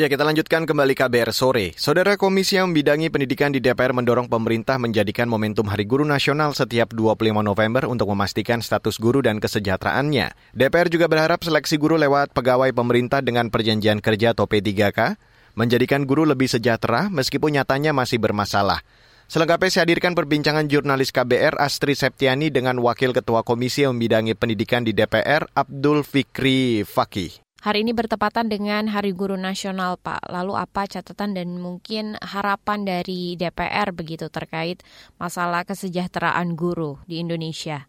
Ya, 0.00 0.08
kita 0.08 0.24
lanjutkan 0.24 0.64
kembali 0.64 0.96
KBR 0.96 1.28
sore. 1.28 1.76
Saudara 1.76 2.16
Komisi 2.16 2.56
yang 2.56 2.72
membidangi 2.72 3.12
pendidikan 3.12 3.52
di 3.52 3.60
DPR 3.60 3.92
mendorong 3.92 4.32
pemerintah 4.32 4.80
menjadikan 4.80 5.28
momentum 5.28 5.68
Hari 5.68 5.84
Guru 5.84 6.08
Nasional 6.08 6.56
setiap 6.56 6.96
25 6.96 7.44
November 7.44 7.84
untuk 7.84 8.08
memastikan 8.08 8.64
status 8.64 8.96
guru 8.96 9.20
dan 9.20 9.44
kesejahteraannya. 9.44 10.56
DPR 10.56 10.88
juga 10.88 11.04
berharap 11.04 11.44
seleksi 11.44 11.76
guru 11.76 12.00
lewat 12.00 12.32
pegawai 12.32 12.72
pemerintah 12.72 13.20
dengan 13.20 13.52
perjanjian 13.52 14.00
kerja 14.00 14.32
atau 14.32 14.48
P3K 14.48 15.20
menjadikan 15.60 16.08
guru 16.08 16.24
lebih 16.24 16.48
sejahtera 16.48 17.12
meskipun 17.12 17.60
nyatanya 17.60 17.92
masih 17.92 18.16
bermasalah. 18.24 18.80
Selengkapnya 19.28 19.68
saya 19.68 19.84
hadirkan 19.84 20.16
perbincangan 20.16 20.64
jurnalis 20.72 21.12
KBR 21.12 21.60
Astri 21.60 21.92
Septiani 21.92 22.48
dengan 22.48 22.80
Wakil 22.80 23.12
Ketua 23.12 23.44
Komisi 23.44 23.84
yang 23.84 24.00
membidangi 24.00 24.32
pendidikan 24.32 24.80
di 24.80 24.96
DPR 24.96 25.44
Abdul 25.52 26.08
Fikri 26.08 26.88
Fakih. 26.88 27.49
Hari 27.60 27.84
ini 27.84 27.92
bertepatan 27.92 28.48
dengan 28.48 28.88
Hari 28.88 29.12
Guru 29.12 29.36
Nasional, 29.36 30.00
Pak. 30.00 30.32
Lalu 30.32 30.56
apa 30.56 30.88
catatan 30.88 31.36
dan 31.36 31.60
mungkin 31.60 32.16
harapan 32.16 32.88
dari 32.88 33.36
DPR 33.36 33.92
begitu 33.92 34.32
terkait 34.32 34.80
masalah 35.20 35.68
kesejahteraan 35.68 36.56
guru 36.56 36.96
di 37.04 37.20
Indonesia? 37.20 37.84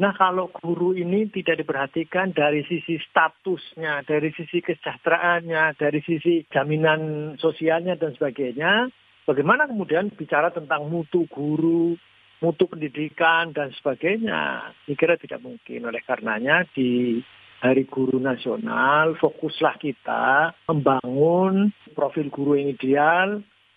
Nah, 0.00 0.16
kalau 0.16 0.48
guru 0.64 0.96
ini 0.96 1.28
tidak 1.28 1.60
diperhatikan 1.60 2.32
dari 2.32 2.64
sisi 2.64 2.96
statusnya, 2.96 4.08
dari 4.08 4.32
sisi 4.32 4.64
kesejahteraannya, 4.64 5.76
dari 5.76 6.00
sisi 6.00 6.48
jaminan 6.48 7.36
sosialnya 7.36 8.00
dan 8.00 8.16
sebagainya, 8.16 8.88
bagaimana 9.28 9.68
kemudian 9.68 10.08
bicara 10.16 10.48
tentang 10.48 10.88
mutu 10.88 11.28
guru, 11.28 11.92
mutu 12.40 12.64
pendidikan 12.72 13.52
dan 13.52 13.68
sebagainya? 13.76 14.72
Saya 14.88 14.96
kira 14.96 15.20
tidak 15.20 15.44
mungkin. 15.44 15.84
Oleh 15.84 16.00
karenanya 16.08 16.64
di 16.72 17.20
Hari 17.60 17.84
Guru 17.92 18.16
Nasional, 18.16 19.20
fokuslah 19.20 19.76
kita 19.76 20.56
membangun 20.64 21.68
profil 21.92 22.32
guru 22.32 22.56
yang 22.56 22.72
ideal, 22.72 23.28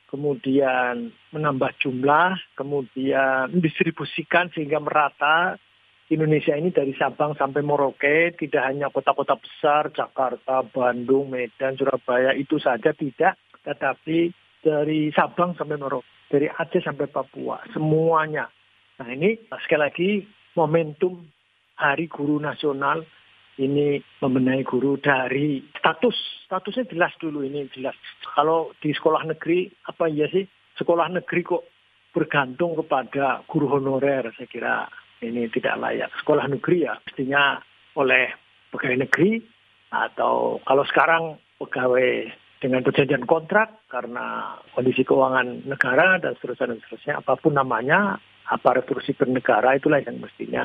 kemudian 0.07 1.11
menambah 1.35 1.75
jumlah, 1.83 2.39
kemudian 2.55 3.51
mendistribusikan 3.51 4.47
sehingga 4.55 4.79
merata 4.79 5.59
Indonesia 6.07 6.55
ini 6.55 6.71
dari 6.71 6.95
Sabang 6.95 7.35
sampai 7.35 7.59
Merauke, 7.59 8.31
tidak 8.39 8.63
hanya 8.71 8.87
kota-kota 8.87 9.35
besar, 9.35 9.91
Jakarta, 9.91 10.63
Bandung, 10.63 11.27
Medan, 11.35 11.75
Surabaya, 11.75 12.31
itu 12.39 12.63
saja 12.63 12.95
tidak, 12.95 13.35
tetapi 13.67 14.31
dari 14.63 15.11
Sabang 15.11 15.59
sampai 15.59 15.75
Merauke, 15.75 16.07
dari 16.31 16.47
Aceh 16.47 16.79
sampai 16.79 17.11
Papua, 17.11 17.59
semuanya. 17.75 18.47
Nah 19.03 19.11
ini 19.11 19.43
sekali 19.59 19.81
lagi 19.81 20.09
momentum 20.55 21.19
Hari 21.75 22.07
Guru 22.07 22.39
Nasional 22.39 23.03
ini 23.59 24.01
membenahi 24.21 24.63
guru 24.65 24.97
dari 24.97 25.61
status. 25.77 26.47
Statusnya 26.49 26.89
jelas 26.89 27.13
dulu 27.21 27.45
ini 27.45 27.69
jelas. 27.73 27.97
Kalau 28.23 28.73
di 28.81 28.93
sekolah 28.93 29.25
negeri 29.29 29.69
apa 29.89 30.09
ya 30.09 30.25
sih? 30.29 30.45
Sekolah 30.73 31.09
negeri 31.13 31.41
kok 31.45 31.63
bergantung 32.13 32.77
kepada 32.77 33.41
guru 33.49 33.77
honorer 33.77 34.29
saya 34.37 34.49
kira 34.49 34.75
ini 35.21 35.49
tidak 35.49 35.77
layak. 35.81 36.09
Sekolah 36.21 36.45
negeri 36.49 36.85
ya 36.85 36.93
mestinya 37.01 37.57
oleh 37.97 38.29
pegawai 38.73 39.05
negeri 39.05 39.41
atau 39.93 40.57
kalau 40.65 40.83
sekarang 40.89 41.37
pegawai 41.61 42.29
dengan 42.57 42.81
perjanjian 42.81 43.27
kontrak 43.27 43.85
karena 43.91 44.57
kondisi 44.73 45.03
keuangan 45.03 45.67
negara 45.67 46.17
dan 46.17 46.33
seterusnya 46.39 46.73
dan 46.73 46.79
seterusnya 46.81 47.13
apa 47.19 47.33
pun 47.35 47.53
namanya 47.53 48.17
aparatur 48.47 49.03
sipil 49.03 49.29
negara 49.29 49.75
itulah 49.75 49.99
yang 49.99 50.17
mestinya 50.17 50.63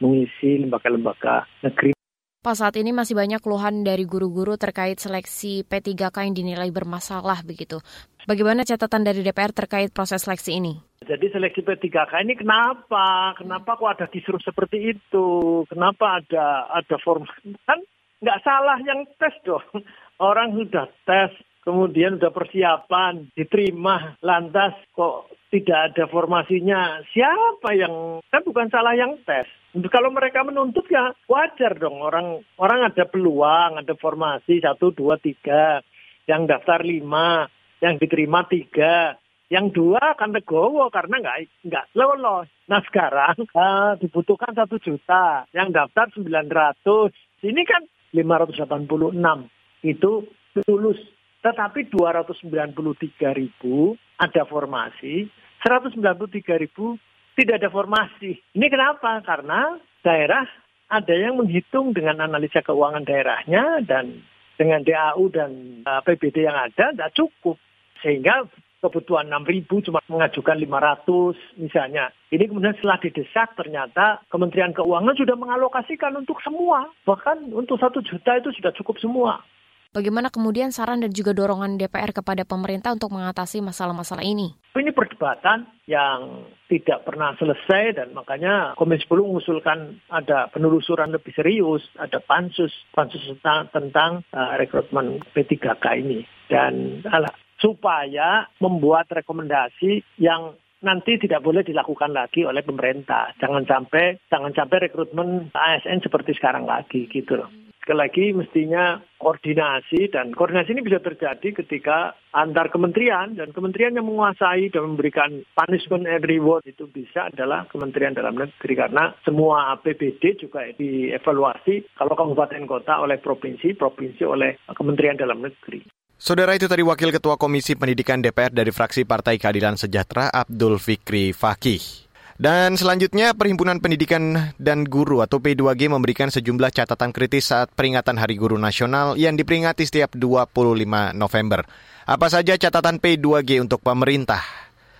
mengisi 0.00 0.60
lembaga-lembaga 0.60 1.44
negeri. 1.64 1.99
Pak, 2.40 2.56
saat 2.56 2.72
ini 2.80 2.88
masih 2.88 3.12
banyak 3.12 3.44
keluhan 3.44 3.84
dari 3.84 4.08
guru-guru 4.08 4.56
terkait 4.56 4.96
seleksi 4.96 5.60
P3K 5.60 6.24
yang 6.24 6.32
dinilai 6.32 6.72
bermasalah 6.72 7.44
begitu. 7.44 7.84
Bagaimana 8.24 8.64
catatan 8.64 9.04
dari 9.04 9.20
DPR 9.20 9.52
terkait 9.52 9.92
proses 9.92 10.24
seleksi 10.24 10.56
ini? 10.56 10.72
Jadi 11.04 11.28
seleksi 11.28 11.60
P3K 11.60 12.24
ini 12.24 12.40
kenapa? 12.40 13.36
Kenapa 13.36 13.76
kok 13.76 13.92
ada 13.92 14.06
kisruh 14.08 14.40
seperti 14.40 14.96
itu? 14.96 15.28
Kenapa 15.68 16.24
ada 16.24 16.64
ada 16.72 16.96
form? 17.04 17.28
Kan 17.68 17.84
nggak 18.24 18.40
salah 18.40 18.80
yang 18.88 19.04
tes 19.20 19.36
dong. 19.44 19.84
Orang 20.16 20.56
sudah 20.56 20.88
tes, 21.04 21.36
kemudian 21.60 22.16
sudah 22.16 22.32
persiapan, 22.32 23.36
diterima, 23.36 24.16
lantas 24.24 24.72
kok 24.96 25.28
tidak 25.52 25.92
ada 25.92 26.08
formasinya. 26.08 27.04
Siapa 27.12 27.76
yang 27.76 28.24
kan 28.32 28.40
bukan 28.48 28.72
salah 28.72 28.96
yang 28.96 29.20
tes. 29.28 29.59
Kalau 29.70 30.10
mereka 30.10 30.42
menuntut 30.42 30.82
ya 30.90 31.14
wajar 31.30 31.78
dong. 31.78 32.02
Orang 32.02 32.42
orang 32.58 32.90
ada 32.90 33.06
peluang, 33.06 33.78
ada 33.78 33.94
formasi 33.94 34.58
satu 34.58 34.90
dua 34.90 35.14
tiga, 35.22 35.78
yang 36.26 36.50
daftar 36.50 36.82
lima, 36.82 37.46
yang 37.78 37.94
diterima 37.94 38.42
tiga, 38.50 39.14
yang 39.46 39.70
dua 39.70 40.18
akan 40.18 40.34
legowo 40.34 40.90
karena 40.90 41.22
nggak 41.22 41.38
nggak 41.70 41.86
lolos. 41.94 42.50
Nah 42.66 42.82
sekarang 42.82 43.46
uh, 43.54 43.94
dibutuhkan 44.02 44.58
satu 44.58 44.82
juta, 44.82 45.46
yang 45.54 45.70
daftar 45.70 46.10
sembilan 46.18 46.50
ratus, 46.50 47.14
ini 47.46 47.62
kan 47.62 47.86
lima 48.10 48.42
ratus 48.42 48.58
delapan 48.58 48.90
puluh 48.90 49.14
enam. 49.14 49.46
Itu 49.86 50.26
lulus. 50.66 50.98
Tetapi 51.40 51.88
dua 51.94 52.20
ratus 52.20 52.42
sembilan 52.42 52.74
puluh 52.74 52.98
tiga 52.98 53.30
ribu 53.32 53.94
ada 54.18 54.44
formasi, 54.44 55.30
seratus 55.62 55.94
sembilan 55.94 56.18
puluh 56.18 56.32
tiga 56.36 56.58
ribu 56.58 56.98
tidak 57.40 57.64
ada 57.64 57.70
formasi. 57.72 58.36
Ini 58.52 58.66
kenapa? 58.68 59.24
Karena 59.24 59.80
daerah 60.04 60.44
ada 60.90 61.14
yang 61.14 61.38
menghitung 61.38 61.94
dengan 61.94 62.20
analisa 62.20 62.60
keuangan 62.60 63.06
daerahnya 63.06 63.80
dan 63.86 64.20
dengan 64.58 64.84
DAU 64.84 65.32
dan 65.32 65.80
uh, 65.88 66.04
PBD 66.04 66.44
yang 66.44 66.58
ada 66.58 66.92
tidak 66.92 67.14
cukup. 67.16 67.56
Sehingga 68.04 68.44
kebutuhan 68.80 69.28
6 69.28 69.44
ribu 69.44 69.84
cuma 69.84 70.00
mengajukan 70.08 70.56
500 70.56 71.60
misalnya. 71.60 72.12
Ini 72.32 72.48
kemudian 72.48 72.74
setelah 72.80 72.98
didesak 73.00 73.56
ternyata 73.56 74.24
Kementerian 74.32 74.72
Keuangan 74.72 75.16
sudah 75.16 75.36
mengalokasikan 75.36 76.16
untuk 76.16 76.40
semua. 76.40 76.88
Bahkan 77.04 77.52
untuk 77.52 77.76
satu 77.76 78.00
juta 78.00 78.40
itu 78.40 78.50
sudah 78.56 78.72
cukup 78.76 78.96
semua. 79.00 79.44
Bagaimana 79.90 80.30
kemudian 80.30 80.70
saran 80.70 81.02
dan 81.02 81.10
juga 81.10 81.34
dorongan 81.34 81.74
DPR 81.74 82.14
kepada 82.14 82.46
pemerintah 82.46 82.94
untuk 82.94 83.10
mengatasi 83.10 83.58
masalah-masalah 83.58 84.22
ini? 84.22 84.54
Ini 84.78 84.94
perdebatan 84.94 85.66
yang 85.90 86.46
tidak 86.70 87.02
pernah 87.02 87.34
selesai 87.34 87.98
dan 87.98 88.14
makanya 88.14 88.78
Komisi 88.78 89.02
10 89.10 89.18
mengusulkan 89.18 89.98
ada 90.06 90.46
penelusuran 90.54 91.10
lebih 91.10 91.34
serius, 91.34 91.82
ada 91.98 92.22
pansus, 92.22 92.70
pansus 92.94 93.18
tentang, 93.34 93.66
tentang 93.74 94.22
uh, 94.30 94.54
rekrutmen 94.62 95.26
P3K 95.34 95.82
ini. 95.98 96.22
Dan 96.46 97.02
alah, 97.10 97.34
supaya 97.58 98.46
membuat 98.62 99.10
rekomendasi 99.10 100.06
yang 100.22 100.54
nanti 100.86 101.18
tidak 101.18 101.42
boleh 101.42 101.66
dilakukan 101.66 102.14
lagi 102.14 102.46
oleh 102.46 102.62
pemerintah. 102.62 103.34
Jangan 103.42 103.66
sampai 103.66 104.22
jangan 104.30 104.54
sampai 104.54 104.86
rekrutmen 104.86 105.50
ASN 105.50 105.98
seperti 105.98 106.38
sekarang 106.38 106.62
lagi 106.62 107.10
gitu 107.10 107.42
loh 107.42 107.50
sekali 107.90 108.06
lagi 108.06 108.30
mestinya 108.30 109.02
koordinasi 109.18 110.14
dan 110.14 110.30
koordinasi 110.30 110.78
ini 110.78 110.86
bisa 110.86 111.02
terjadi 111.02 111.58
ketika 111.58 112.14
antar 112.30 112.70
kementerian 112.70 113.34
dan 113.34 113.50
kementerian 113.50 113.98
yang 113.98 114.06
menguasai 114.06 114.70
dan 114.70 114.94
memberikan 114.94 115.42
punishment 115.58 116.06
and 116.06 116.22
reward 116.22 116.62
itu 116.70 116.86
bisa 116.86 117.34
adalah 117.34 117.66
Kementerian 117.66 118.14
Dalam 118.14 118.38
Negeri 118.38 118.78
karena 118.78 119.10
semua 119.26 119.74
APBD 119.74 120.38
juga 120.38 120.70
dievaluasi 120.70 121.98
kalau 121.98 122.14
kabupaten 122.14 122.62
kota 122.70 123.02
oleh 123.02 123.18
provinsi, 123.18 123.74
provinsi 123.74 124.22
oleh 124.22 124.62
Kementerian 124.70 125.18
Dalam 125.18 125.42
Negeri. 125.42 125.82
Saudara 126.14 126.54
itu 126.54 126.70
tadi 126.70 126.86
Wakil 126.86 127.10
Ketua 127.10 127.34
Komisi 127.34 127.74
Pendidikan 127.74 128.22
DPR 128.22 128.54
dari 128.54 128.70
fraksi 128.70 129.02
Partai 129.02 129.34
Keadilan 129.34 129.74
Sejahtera 129.74 130.30
Abdul 130.30 130.78
Fikri 130.78 131.34
Fakih. 131.34 132.09
Dan 132.40 132.80
selanjutnya, 132.80 133.36
Perhimpunan 133.36 133.84
Pendidikan 133.84 134.56
dan 134.56 134.88
Guru 134.88 135.20
atau 135.20 135.44
P2G 135.44 135.92
memberikan 135.92 136.32
sejumlah 136.32 136.72
catatan 136.72 137.12
kritis 137.12 137.52
saat 137.52 137.68
peringatan 137.76 138.16
Hari 138.16 138.40
Guru 138.40 138.56
Nasional 138.56 139.20
yang 139.20 139.36
diperingati 139.36 139.84
setiap 139.84 140.16
25 140.16 141.12
November. 141.12 141.68
Apa 142.08 142.32
saja 142.32 142.56
catatan 142.56 142.96
P2G 142.96 143.60
untuk 143.60 143.84
pemerintah? 143.84 144.40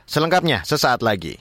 Selengkapnya 0.05 0.68
sesaat 0.68 1.00
lagi. 1.00 1.40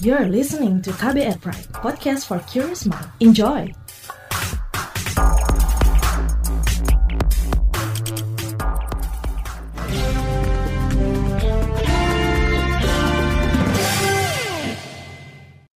You're 0.00 0.32
listening 0.32 0.80
to 0.88 0.90
KBR 0.96 1.44
Pride, 1.44 1.68
podcast 1.76 2.24
for 2.24 2.40
curious 2.48 2.88
mind. 2.88 3.12
Enjoy! 3.20 3.83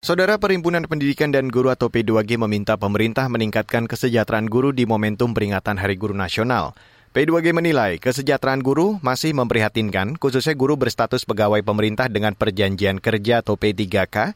Saudara 0.09 0.41
Perhimpunan 0.41 0.89
Pendidikan 0.89 1.29
dan 1.29 1.53
Guru 1.53 1.69
atau 1.69 1.93
P2G 1.93 2.41
meminta 2.41 2.81
pemerintah 2.81 3.29
meningkatkan 3.29 3.85
kesejahteraan 3.85 4.49
guru 4.49 4.73
di 4.73 4.89
momentum 4.89 5.37
peringatan 5.37 5.77
Hari 5.77 6.01
Guru 6.01 6.17
Nasional. 6.17 6.73
P2G 7.13 7.53
menilai 7.53 8.01
kesejahteraan 8.01 8.65
guru 8.65 8.97
masih 9.05 9.37
memprihatinkan, 9.37 10.17
khususnya 10.17 10.57
guru 10.57 10.81
berstatus 10.81 11.29
pegawai 11.29 11.61
pemerintah 11.61 12.09
dengan 12.09 12.33
perjanjian 12.33 13.05
kerja 13.05 13.45
atau 13.45 13.61
P3K, 13.61 14.33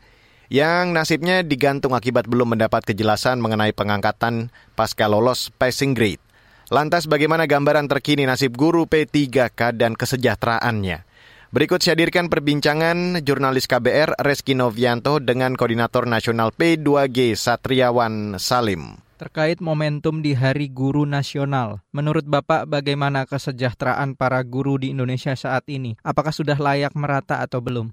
yang 0.53 0.93
nasibnya 0.93 1.41
digantung 1.41 1.97
akibat 1.97 2.29
belum 2.29 2.53
mendapat 2.53 2.85
kejelasan 2.93 3.41
mengenai 3.41 3.73
pengangkatan 3.73 4.53
pasca 4.77 5.09
lolos 5.09 5.49
passing 5.57 5.97
grade. 5.97 6.21
Lantas 6.69 7.09
bagaimana 7.09 7.49
gambaran 7.49 7.89
terkini 7.89 8.29
nasib 8.29 8.61
guru 8.61 8.85
P3K 8.85 9.73
dan 9.73 9.97
kesejahteraannya? 9.97 11.12
Berikut 11.53 11.85
saya 11.85 12.01
hadirkan 12.01 12.33
perbincangan 12.33 13.21
jurnalis 13.29 13.69
KBR 13.69 14.17
Reski 14.25 14.57
Novianto 14.57 15.21
dengan 15.21 15.53
Koordinator 15.53 16.09
Nasional 16.09 16.49
P2G 16.49 17.37
Satriawan 17.37 18.41
Salim. 18.41 18.97
Terkait 19.21 19.61
momentum 19.61 20.25
di 20.25 20.33
Hari 20.33 20.73
Guru 20.73 21.05
Nasional, 21.05 21.85
menurut 21.93 22.25
Bapak 22.25 22.65
bagaimana 22.65 23.29
kesejahteraan 23.29 24.17
para 24.17 24.41
guru 24.49 24.81
di 24.81 24.97
Indonesia 24.97 25.37
saat 25.37 25.69
ini? 25.69 25.93
Apakah 26.01 26.33
sudah 26.33 26.57
layak 26.57 26.97
merata 26.97 27.45
atau 27.45 27.61
belum? 27.61 27.93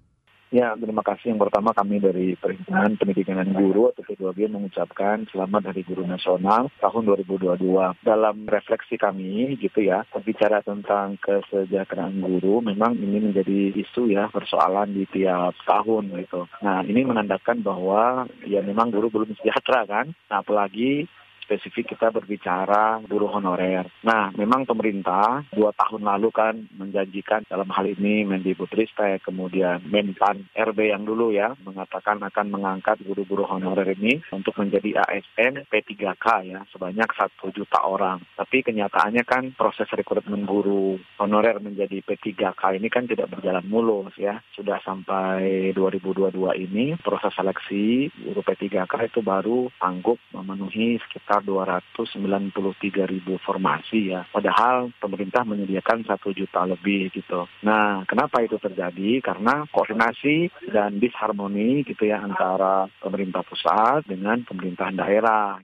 Ya, 0.49 0.73
terima 0.73 1.05
kasih. 1.05 1.29
Yang 1.29 1.45
pertama 1.45 1.77
kami 1.77 2.01
dari 2.01 2.33
Perhimpunan 2.33 2.97
Pendidikan 2.97 3.37
Guru 3.53 3.93
atau 3.93 4.01
P2G 4.01 4.49
mengucapkan 4.49 5.29
Selamat 5.29 5.69
Hari 5.69 5.85
Guru 5.85 6.09
Nasional 6.09 6.73
tahun 6.81 7.05
2022. 7.05 8.01
Dalam 8.01 8.49
refleksi 8.49 8.97
kami 8.97 9.61
gitu 9.61 9.85
ya, 9.85 10.01
berbicara 10.09 10.65
tentang 10.65 11.21
kesejahteraan 11.21 12.17
guru, 12.17 12.65
memang 12.65 12.97
ini 12.97 13.29
menjadi 13.29 13.77
isu 13.77 14.09
ya, 14.09 14.25
persoalan 14.33 14.89
di 14.89 15.05
tiap 15.13 15.53
tahun 15.69 16.17
gitu. 16.17 16.49
Nah, 16.65 16.81
ini 16.81 17.05
menandakan 17.05 17.61
bahwa 17.61 18.25
ya 18.41 18.65
memang 18.65 18.89
guru 18.89 19.13
belum 19.13 19.37
sejahtera 19.37 19.85
kan. 19.85 20.17
Nah, 20.33 20.41
apalagi 20.41 21.05
spesifik 21.49 21.97
kita 21.97 22.13
berbicara 22.13 23.01
guru 23.09 23.25
honorer. 23.25 23.89
Nah, 24.05 24.29
memang 24.37 24.69
pemerintah 24.69 25.41
dua 25.49 25.73
tahun 25.73 26.05
lalu 26.05 26.29
kan 26.29 26.53
menjanjikan 26.77 27.49
dalam 27.49 27.73
hal 27.73 27.89
ini 27.89 28.21
Mendikbudristek, 28.29 29.25
kemudian 29.25 29.81
Menpan 29.89 30.45
RB 30.53 30.93
yang 30.93 31.09
dulu 31.09 31.33
ya, 31.33 31.57
mengatakan 31.65 32.21
akan 32.21 32.53
mengangkat 32.53 33.01
guru-guru 33.01 33.49
honorer 33.49 33.97
ini 33.97 34.21
untuk 34.29 34.61
menjadi 34.61 35.01
ASN 35.09 35.65
P3K 35.65 36.25
ya, 36.45 36.61
sebanyak 36.69 37.09
satu 37.17 37.49
juta 37.49 37.81
orang. 37.81 38.21
Tapi 38.37 38.61
kenyataannya 38.61 39.25
kan 39.25 39.49
proses 39.57 39.89
rekrutmen 39.89 40.45
guru 40.45 41.01
honorer 41.17 41.57
menjadi 41.57 42.05
P3K 42.05 42.77
ini 42.77 42.93
kan 42.93 43.09
tidak 43.09 43.33
berjalan 43.33 43.65
mulus 43.65 44.13
ya. 44.21 44.37
Sudah 44.53 44.77
sampai 44.85 45.73
2022 45.73 46.37
ini 46.61 46.93
proses 47.01 47.33
seleksi 47.33 48.13
guru 48.21 48.45
P3K 48.45 49.09
itu 49.09 49.25
baru 49.25 49.73
sanggup 49.81 50.21
memenuhi 50.29 51.01
sekitar 51.01 51.38
sekitar 51.39 51.71
293 51.95 53.07
ribu 53.07 53.39
formasi 53.39 54.11
ya. 54.11 54.27
Padahal 54.27 54.91
pemerintah 54.99 55.47
menyediakan 55.47 56.03
satu 56.03 56.35
juta 56.35 56.67
lebih 56.67 57.11
gitu. 57.15 57.47
Nah, 57.63 58.03
kenapa 58.03 58.43
itu 58.43 58.59
terjadi? 58.59 59.23
Karena 59.23 59.63
koordinasi 59.71 60.51
dan 60.71 60.99
disharmoni 60.99 61.87
gitu 61.87 62.07
ya 62.07 62.19
antara 62.19 62.91
pemerintah 62.99 63.43
pusat 63.47 64.03
dengan 64.05 64.43
pemerintah 64.43 64.91
daerah. 64.91 65.59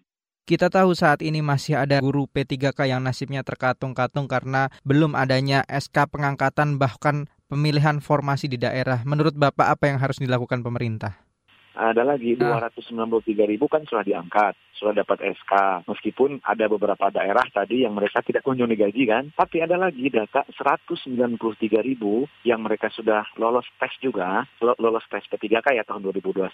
Kita 0.46 0.70
tahu 0.70 0.94
saat 0.94 1.26
ini 1.26 1.42
masih 1.42 1.74
ada 1.74 1.98
guru 1.98 2.30
P3K 2.30 2.86
yang 2.86 3.02
nasibnya 3.02 3.42
terkatung-katung 3.42 4.30
karena 4.30 4.70
belum 4.86 5.18
adanya 5.18 5.66
SK 5.66 6.14
pengangkatan 6.14 6.78
bahkan 6.78 7.26
pemilihan 7.50 7.98
formasi 7.98 8.46
di 8.46 8.62
daerah. 8.62 9.02
Menurut 9.10 9.34
Bapak 9.34 9.74
apa 9.74 9.90
yang 9.90 9.98
harus 9.98 10.22
dilakukan 10.22 10.62
pemerintah? 10.62 11.25
Ada 11.76 12.08
lagi 12.08 12.40
293 12.40 13.52
ribu 13.52 13.68
kan 13.68 13.84
sudah 13.84 14.02
diangkat, 14.02 14.56
sudah 14.80 14.96
dapat 14.96 15.36
SK. 15.36 15.86
Meskipun 15.86 16.40
ada 16.42 16.66
beberapa 16.72 17.12
daerah 17.12 17.44
tadi 17.52 17.84
yang 17.84 17.94
mereka 17.94 18.24
tidak 18.24 18.48
kunjung 18.48 18.72
digaji 18.72 19.04
kan, 19.06 19.30
tapi 19.36 19.62
ada 19.62 19.76
lagi 19.76 20.08
data 20.08 20.48
193 20.56 21.36
ribu 21.84 22.26
yang 22.48 22.64
mereka 22.64 22.88
sudah 22.90 23.28
lolos 23.36 23.68
tes 23.78 23.92
juga, 24.00 24.48
lolos 24.60 25.06
tes 25.12 25.28
P3K 25.28 25.76
ya 25.76 25.84
tahun 25.84 26.08
2021, 26.10 26.50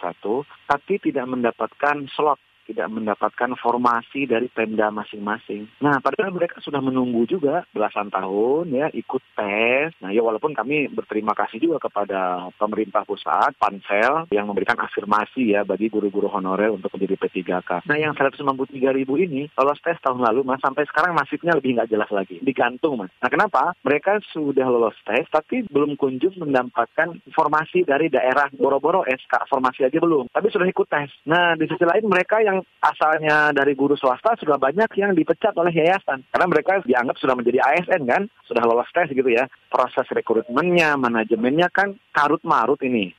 tapi 0.67 0.93
tidak 0.99 1.25
mendapatkan 1.29 2.09
slot 2.11 2.41
tidak 2.71 2.87
mendapatkan 2.87 3.51
formasi 3.59 4.23
dari 4.23 4.47
Pemda 4.47 4.87
masing-masing. 4.89 5.67
Nah, 5.83 5.99
padahal 5.99 6.31
mereka 6.31 6.63
sudah 6.63 6.79
menunggu 6.79 7.27
juga 7.27 7.67
belasan 7.75 8.07
tahun 8.07 8.71
ya 8.71 8.87
ikut 8.95 9.23
tes. 9.35 9.91
Nah, 9.99 10.15
ya 10.15 10.23
walaupun 10.23 10.55
kami 10.55 10.87
berterima 10.87 11.35
kasih 11.35 11.59
juga 11.59 11.83
kepada 11.83 12.47
pemerintah 12.55 13.03
pusat, 13.03 13.51
Pansel 13.59 14.31
yang 14.31 14.47
memberikan 14.47 14.79
afirmasi 14.79 15.51
ya 15.51 15.67
bagi 15.67 15.91
guru-guru 15.91 16.31
honorer 16.31 16.71
untuk 16.71 16.95
menjadi 16.95 17.19
P3K. 17.19 17.83
Nah, 17.83 17.97
yang 17.99 18.15
193 18.15 18.95
ribu 18.95 19.19
ini 19.19 19.51
lolos 19.59 19.83
tes 19.83 19.99
tahun 19.99 20.23
lalu, 20.23 20.47
mas 20.47 20.63
sampai 20.63 20.87
sekarang 20.87 21.11
nasibnya 21.11 21.57
lebih 21.57 21.75
nggak 21.75 21.91
jelas 21.91 22.09
lagi, 22.09 22.39
digantung 22.39 22.95
mas. 23.03 23.11
Nah, 23.19 23.27
kenapa? 23.27 23.75
Mereka 23.83 24.23
sudah 24.31 24.65
lolos 24.71 24.95
tes 25.03 25.27
tapi 25.27 25.67
belum 25.67 25.99
kunjung 25.99 26.39
mendapatkan 26.39 27.19
informasi 27.27 27.83
dari 27.83 28.07
daerah 28.07 28.47
boro-boro 28.55 29.03
SK 29.03 29.49
formasi 29.51 29.83
aja 29.83 29.99
belum, 29.99 30.31
tapi 30.31 30.47
sudah 30.47 30.67
ikut 30.69 30.87
tes. 30.87 31.11
Nah, 31.27 31.59
di 31.59 31.67
sisi 31.67 31.83
lain 31.83 32.05
mereka 32.07 32.39
yang 32.39 32.60
asalnya 32.81 33.53
dari 33.53 33.73
guru 33.77 33.93
swasta 33.93 34.37
sudah 34.39 34.57
banyak 34.57 34.89
yang 34.97 35.11
dipecat 35.13 35.53
oleh 35.57 35.73
yayasan 35.73 36.25
karena 36.29 36.47
mereka 36.47 36.81
dianggap 36.83 37.17
sudah 37.19 37.35
menjadi 37.37 37.59
ASN 37.61 38.03
kan, 38.07 38.23
sudah 38.47 38.63
lolos 38.65 38.89
tes 38.93 39.11
gitu 39.11 39.27
ya. 39.27 39.45
Proses 39.69 40.07
rekrutmennya, 40.09 40.97
manajemennya 40.97 41.67
kan 41.73 41.95
karut 42.11 42.41
marut 42.43 42.79
ini. 42.81 43.13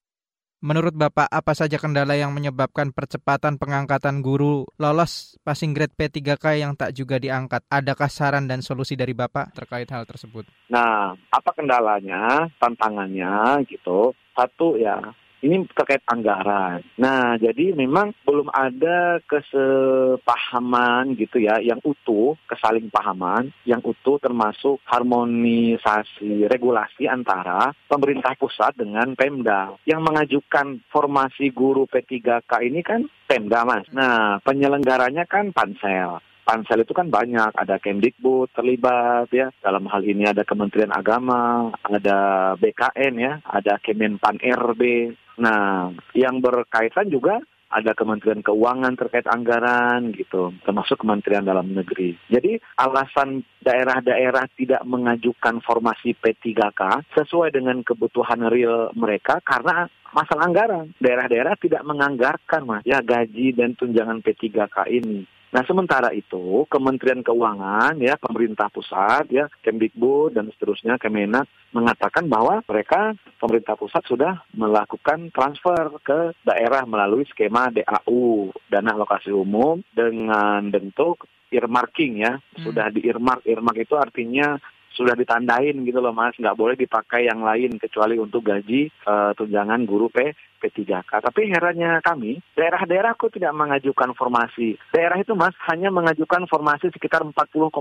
Menurut 0.63 0.95
Bapak, 0.95 1.27
apa 1.27 1.59
saja 1.59 1.75
kendala 1.75 2.15
yang 2.15 2.31
menyebabkan 2.31 2.95
percepatan 2.95 3.59
pengangkatan 3.59 4.23
guru 4.23 4.63
lolos 4.79 5.35
passing 5.43 5.75
grade 5.75 5.91
P3K 5.99 6.63
yang 6.63 6.79
tak 6.79 6.95
juga 6.95 7.19
diangkat? 7.19 7.67
Adakah 7.67 8.07
saran 8.07 8.47
dan 8.47 8.63
solusi 8.63 8.95
dari 8.95 9.11
Bapak 9.11 9.59
terkait 9.59 9.91
hal 9.91 10.07
tersebut? 10.07 10.47
Nah, 10.71 11.19
apa 11.35 11.51
kendalanya, 11.51 12.47
tantangannya 12.63 13.67
gitu? 13.67 14.15
Satu 14.39 14.79
ya, 14.79 15.03
ini 15.43 15.67
terkait 15.75 16.03
anggaran. 16.07 16.81
Nah, 16.97 17.35
jadi 17.37 17.75
memang 17.75 18.15
belum 18.23 18.49
ada 18.55 19.19
kesepahaman 19.27 21.19
gitu 21.19 21.43
ya 21.43 21.59
yang 21.59 21.83
utuh, 21.83 22.39
kesaling 22.47 22.89
pahaman 22.89 23.51
yang 23.67 23.83
utuh 23.83 24.23
termasuk 24.23 24.79
harmonisasi 24.87 26.47
regulasi 26.47 27.11
antara 27.11 27.75
pemerintah 27.91 28.39
pusat 28.39 28.79
dengan 28.79 29.19
Pemda. 29.19 29.75
Yang 29.85 30.01
mengajukan 30.07 30.67
formasi 30.89 31.51
guru 31.51 31.91
P3K 31.91 32.51
ini 32.63 32.81
kan 32.87 33.05
Pemda, 33.27 33.67
Mas. 33.67 33.87
Nah, 33.91 34.39
penyelenggaranya 34.47 35.27
kan 35.27 35.51
Pansel. 35.51 36.32
Pansel 36.43 36.83
itu 36.83 36.93
kan 36.93 37.07
banyak, 37.07 37.55
ada 37.55 37.79
Kemdikbud 37.79 38.51
terlibat 38.53 39.31
ya. 39.31 39.55
Dalam 39.63 39.87
hal 39.87 40.03
ini 40.03 40.27
ada 40.27 40.43
Kementerian 40.43 40.91
Agama, 40.91 41.71
ada 41.87 42.53
BKN 42.59 43.15
ya, 43.19 43.33
ada 43.47 43.79
Kemenpan 43.79 44.43
RB. 44.43 45.15
Nah, 45.39 45.89
yang 46.13 46.43
berkaitan 46.43 47.09
juga 47.09 47.41
ada 47.73 47.97
Kementerian 47.97 48.45
Keuangan 48.45 48.95
terkait 49.01 49.25
anggaran 49.25 50.13
gitu, 50.13 50.53
termasuk 50.63 51.01
Kementerian 51.01 51.43
Dalam 51.43 51.73
Negeri. 51.73 52.13
Jadi 52.29 52.61
alasan 52.77 53.41
daerah-daerah 53.65 54.45
tidak 54.53 54.85
mengajukan 54.85 55.65
formasi 55.65 56.13
P3K 56.21 57.09
sesuai 57.17 57.57
dengan 57.57 57.81
kebutuhan 57.81 58.45
real 58.53 58.93
mereka 58.93 59.41
karena 59.41 59.89
masalah 60.13 60.53
anggaran. 60.53 60.93
Daerah-daerah 61.01 61.57
tidak 61.57 61.83
menganggarkan 61.89 62.63
mas 62.69 62.85
ya 62.85 63.01
gaji 63.01 63.57
dan 63.57 63.73
tunjangan 63.73 64.21
P3K 64.21 64.77
ini. 64.93 65.25
Nah, 65.53 65.61
sementara 65.69 66.09
itu 66.17 66.65
Kementerian 66.73 67.21
Keuangan 67.21 67.93
ya, 68.01 68.17
pemerintah 68.17 68.73
pusat 68.73 69.29
ya, 69.29 69.53
Kemdikbud 69.61 70.33
dan 70.33 70.49
seterusnya 70.49 70.97
Kemenak 70.97 71.45
mengatakan 71.77 72.25
bahwa 72.25 72.65
mereka 72.65 73.13
pemerintah 73.37 73.77
pusat 73.77 74.01
sudah 74.09 74.41
melakukan 74.57 75.29
transfer 75.29 75.93
ke 76.01 76.33
daerah 76.41 76.89
melalui 76.89 77.29
skema 77.29 77.69
DAU, 77.69 78.49
dana 78.73 78.97
alokasi 78.97 79.29
umum 79.29 79.85
dengan 79.93 80.73
bentuk 80.73 81.29
earmarking 81.53 82.25
ya. 82.25 82.41
Hmm. 82.41 82.65
Sudah 82.65 82.89
di 82.89 83.05
earmark, 83.05 83.45
earmark 83.45 83.77
itu 83.77 83.93
artinya 84.01 84.57
sudah 84.93 85.17
ditandain 85.17 85.77
gitu 85.83 85.99
loh 85.99 86.13
mas, 86.13 86.37
nggak 86.37 86.57
boleh 86.57 86.77
dipakai 86.77 87.27
yang 87.27 87.43
lain 87.43 87.77
kecuali 87.81 88.17
untuk 88.21 88.45
gaji 88.45 88.89
uh, 89.09 89.33
tunjangan 89.37 89.83
guru 89.89 90.13
P 90.13 90.33
P3K. 90.63 91.11
Tapi 91.11 91.51
herannya 91.51 91.99
kami, 92.07 92.39
daerah-daerah 92.55 93.19
kok 93.19 93.35
tidak 93.35 93.51
mengajukan 93.51 94.15
formasi. 94.15 94.79
Daerah 94.95 95.19
itu 95.19 95.35
mas 95.35 95.57
hanya 95.67 95.91
mengajukan 95.91 96.47
formasi 96.47 96.95
sekitar 96.95 97.27
40,9 97.27 97.73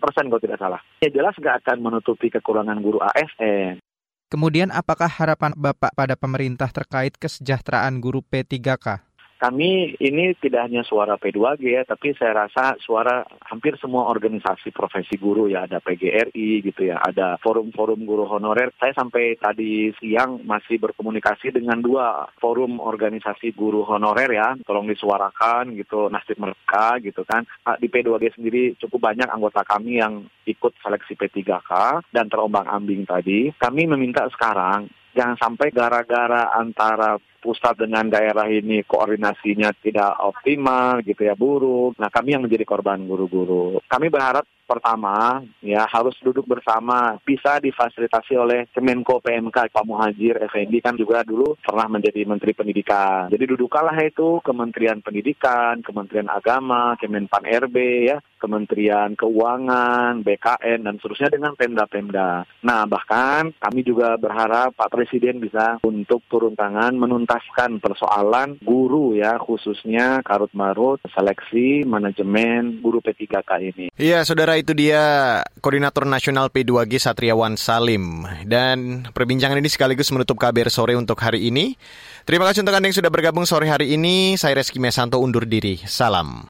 persen 0.00 0.24
kalau 0.32 0.40
tidak 0.40 0.58
salah. 0.58 0.80
Ya 1.04 1.12
jelas 1.12 1.36
nggak 1.36 1.60
akan 1.66 1.78
menutupi 1.84 2.32
kekurangan 2.32 2.80
guru 2.80 2.96
ASN. 3.04 3.84
Kemudian 4.30 4.70
apakah 4.70 5.10
harapan 5.10 5.50
Bapak 5.58 5.90
pada 5.90 6.14
pemerintah 6.14 6.70
terkait 6.70 7.18
kesejahteraan 7.18 7.98
guru 7.98 8.22
P3K? 8.22 9.09
Kami 9.40 9.96
ini 9.96 10.36
tidak 10.36 10.68
hanya 10.68 10.84
suara 10.84 11.16
P2G 11.16 11.64
ya, 11.64 11.82
tapi 11.88 12.12
saya 12.12 12.44
rasa 12.44 12.76
suara 12.76 13.24
hampir 13.48 13.80
semua 13.80 14.12
organisasi 14.12 14.68
profesi 14.68 15.16
guru 15.16 15.48
ya, 15.48 15.64
ada 15.64 15.80
PGRI 15.80 16.60
gitu 16.60 16.92
ya, 16.92 17.00
ada 17.00 17.40
forum-forum 17.40 18.04
guru 18.04 18.28
honorer. 18.28 18.68
Saya 18.76 18.92
sampai 18.92 19.40
tadi 19.40 19.96
siang 19.96 20.44
masih 20.44 20.76
berkomunikasi 20.76 21.56
dengan 21.56 21.80
dua 21.80 22.28
forum 22.36 22.84
organisasi 22.84 23.56
guru 23.56 23.80
honorer 23.88 24.28
ya, 24.28 24.48
tolong 24.68 24.84
disuarakan 24.84 25.72
gitu 25.72 26.12
nasib 26.12 26.36
mereka 26.36 27.00
gitu 27.00 27.24
kan. 27.24 27.48
Ah, 27.64 27.80
di 27.80 27.88
P2G 27.88 28.36
sendiri 28.36 28.76
cukup 28.76 29.08
banyak 29.08 29.32
anggota 29.32 29.64
kami 29.64 30.04
yang 30.04 30.28
ikut 30.44 30.76
seleksi 30.84 31.16
P3K 31.16 32.04
dan 32.12 32.28
terombang 32.28 32.68
ambing 32.68 33.08
tadi. 33.08 33.48
Kami 33.56 33.88
meminta 33.88 34.28
sekarang 34.28 34.92
jangan 35.16 35.36
sampai 35.40 35.72
gara-gara 35.72 36.54
antara 36.54 37.16
pusat 37.40 37.74
dengan 37.80 38.06
daerah 38.06 38.46
ini 38.46 38.84
koordinasinya 38.84 39.72
tidak 39.80 40.20
optimal 40.20 41.00
gitu 41.02 41.24
ya 41.24 41.34
buruk. 41.34 41.96
Nah 41.96 42.12
kami 42.12 42.36
yang 42.36 42.44
menjadi 42.44 42.68
korban 42.68 43.02
guru-guru. 43.08 43.80
Kami 43.88 44.12
berharap 44.12 44.44
pertama 44.70 45.42
ya 45.58 45.82
harus 45.90 46.14
duduk 46.22 46.46
bersama 46.46 47.18
bisa 47.26 47.58
difasilitasi 47.58 48.38
oleh 48.38 48.60
Kemenko 48.70 49.18
PMK 49.18 49.74
Pak 49.74 49.82
Muhajir 49.82 50.38
Effendi 50.38 50.78
kan 50.78 50.94
juga 50.94 51.26
dulu 51.26 51.58
pernah 51.58 51.90
menjadi 51.90 52.22
Menteri 52.22 52.54
Pendidikan. 52.54 53.26
Jadi 53.34 53.44
duduklah 53.50 53.98
itu 53.98 54.38
Kementerian 54.46 55.02
Pendidikan, 55.02 55.82
Kementerian 55.82 56.30
Agama, 56.30 56.94
Kemenpan 57.02 57.42
RB 57.66 57.76
ya, 58.14 58.22
Kementerian 58.38 59.18
Keuangan, 59.18 60.22
BKN 60.22 60.86
dan 60.86 60.94
seterusnya 61.02 61.34
dengan 61.34 61.58
Pemda-Pemda. 61.58 62.46
Nah 62.62 62.86
bahkan 62.86 63.50
kami 63.58 63.82
juga 63.82 64.14
berharap 64.14 64.78
Pak 64.78 64.94
Presiden 64.94 65.42
bisa 65.42 65.82
untuk 65.82 66.22
turun 66.30 66.54
tangan 66.54 66.94
menuntaskan 67.30 67.78
persoalan 67.78 68.58
guru 68.58 69.14
ya 69.14 69.38
khususnya 69.38 70.18
karut 70.26 70.50
marut 70.50 70.98
seleksi 71.14 71.86
manajemen 71.86 72.82
guru 72.82 72.98
P3K 72.98 73.50
ini. 73.70 73.86
Iya 73.94 74.26
saudara 74.26 74.58
itu 74.58 74.74
dia 74.74 75.38
Koordinator 75.62 76.10
Nasional 76.10 76.50
P2G 76.50 76.98
Satriawan 76.98 77.54
Salim. 77.54 78.26
Dan 78.42 79.06
perbincangan 79.14 79.62
ini 79.62 79.70
sekaligus 79.70 80.10
menutup 80.10 80.42
kabar 80.42 80.66
sore 80.74 80.98
untuk 80.98 81.22
hari 81.22 81.46
ini. 81.46 81.78
Terima 82.26 82.50
kasih 82.50 82.66
untuk 82.66 82.74
Anda 82.74 82.90
yang 82.90 82.98
sudah 82.98 83.12
bergabung 83.14 83.46
sore 83.46 83.70
hari 83.70 83.94
ini. 83.94 84.34
Saya 84.34 84.58
Reski 84.58 84.82
Mesanto 84.82 85.22
undur 85.22 85.46
diri. 85.46 85.78
Salam. 85.86 86.49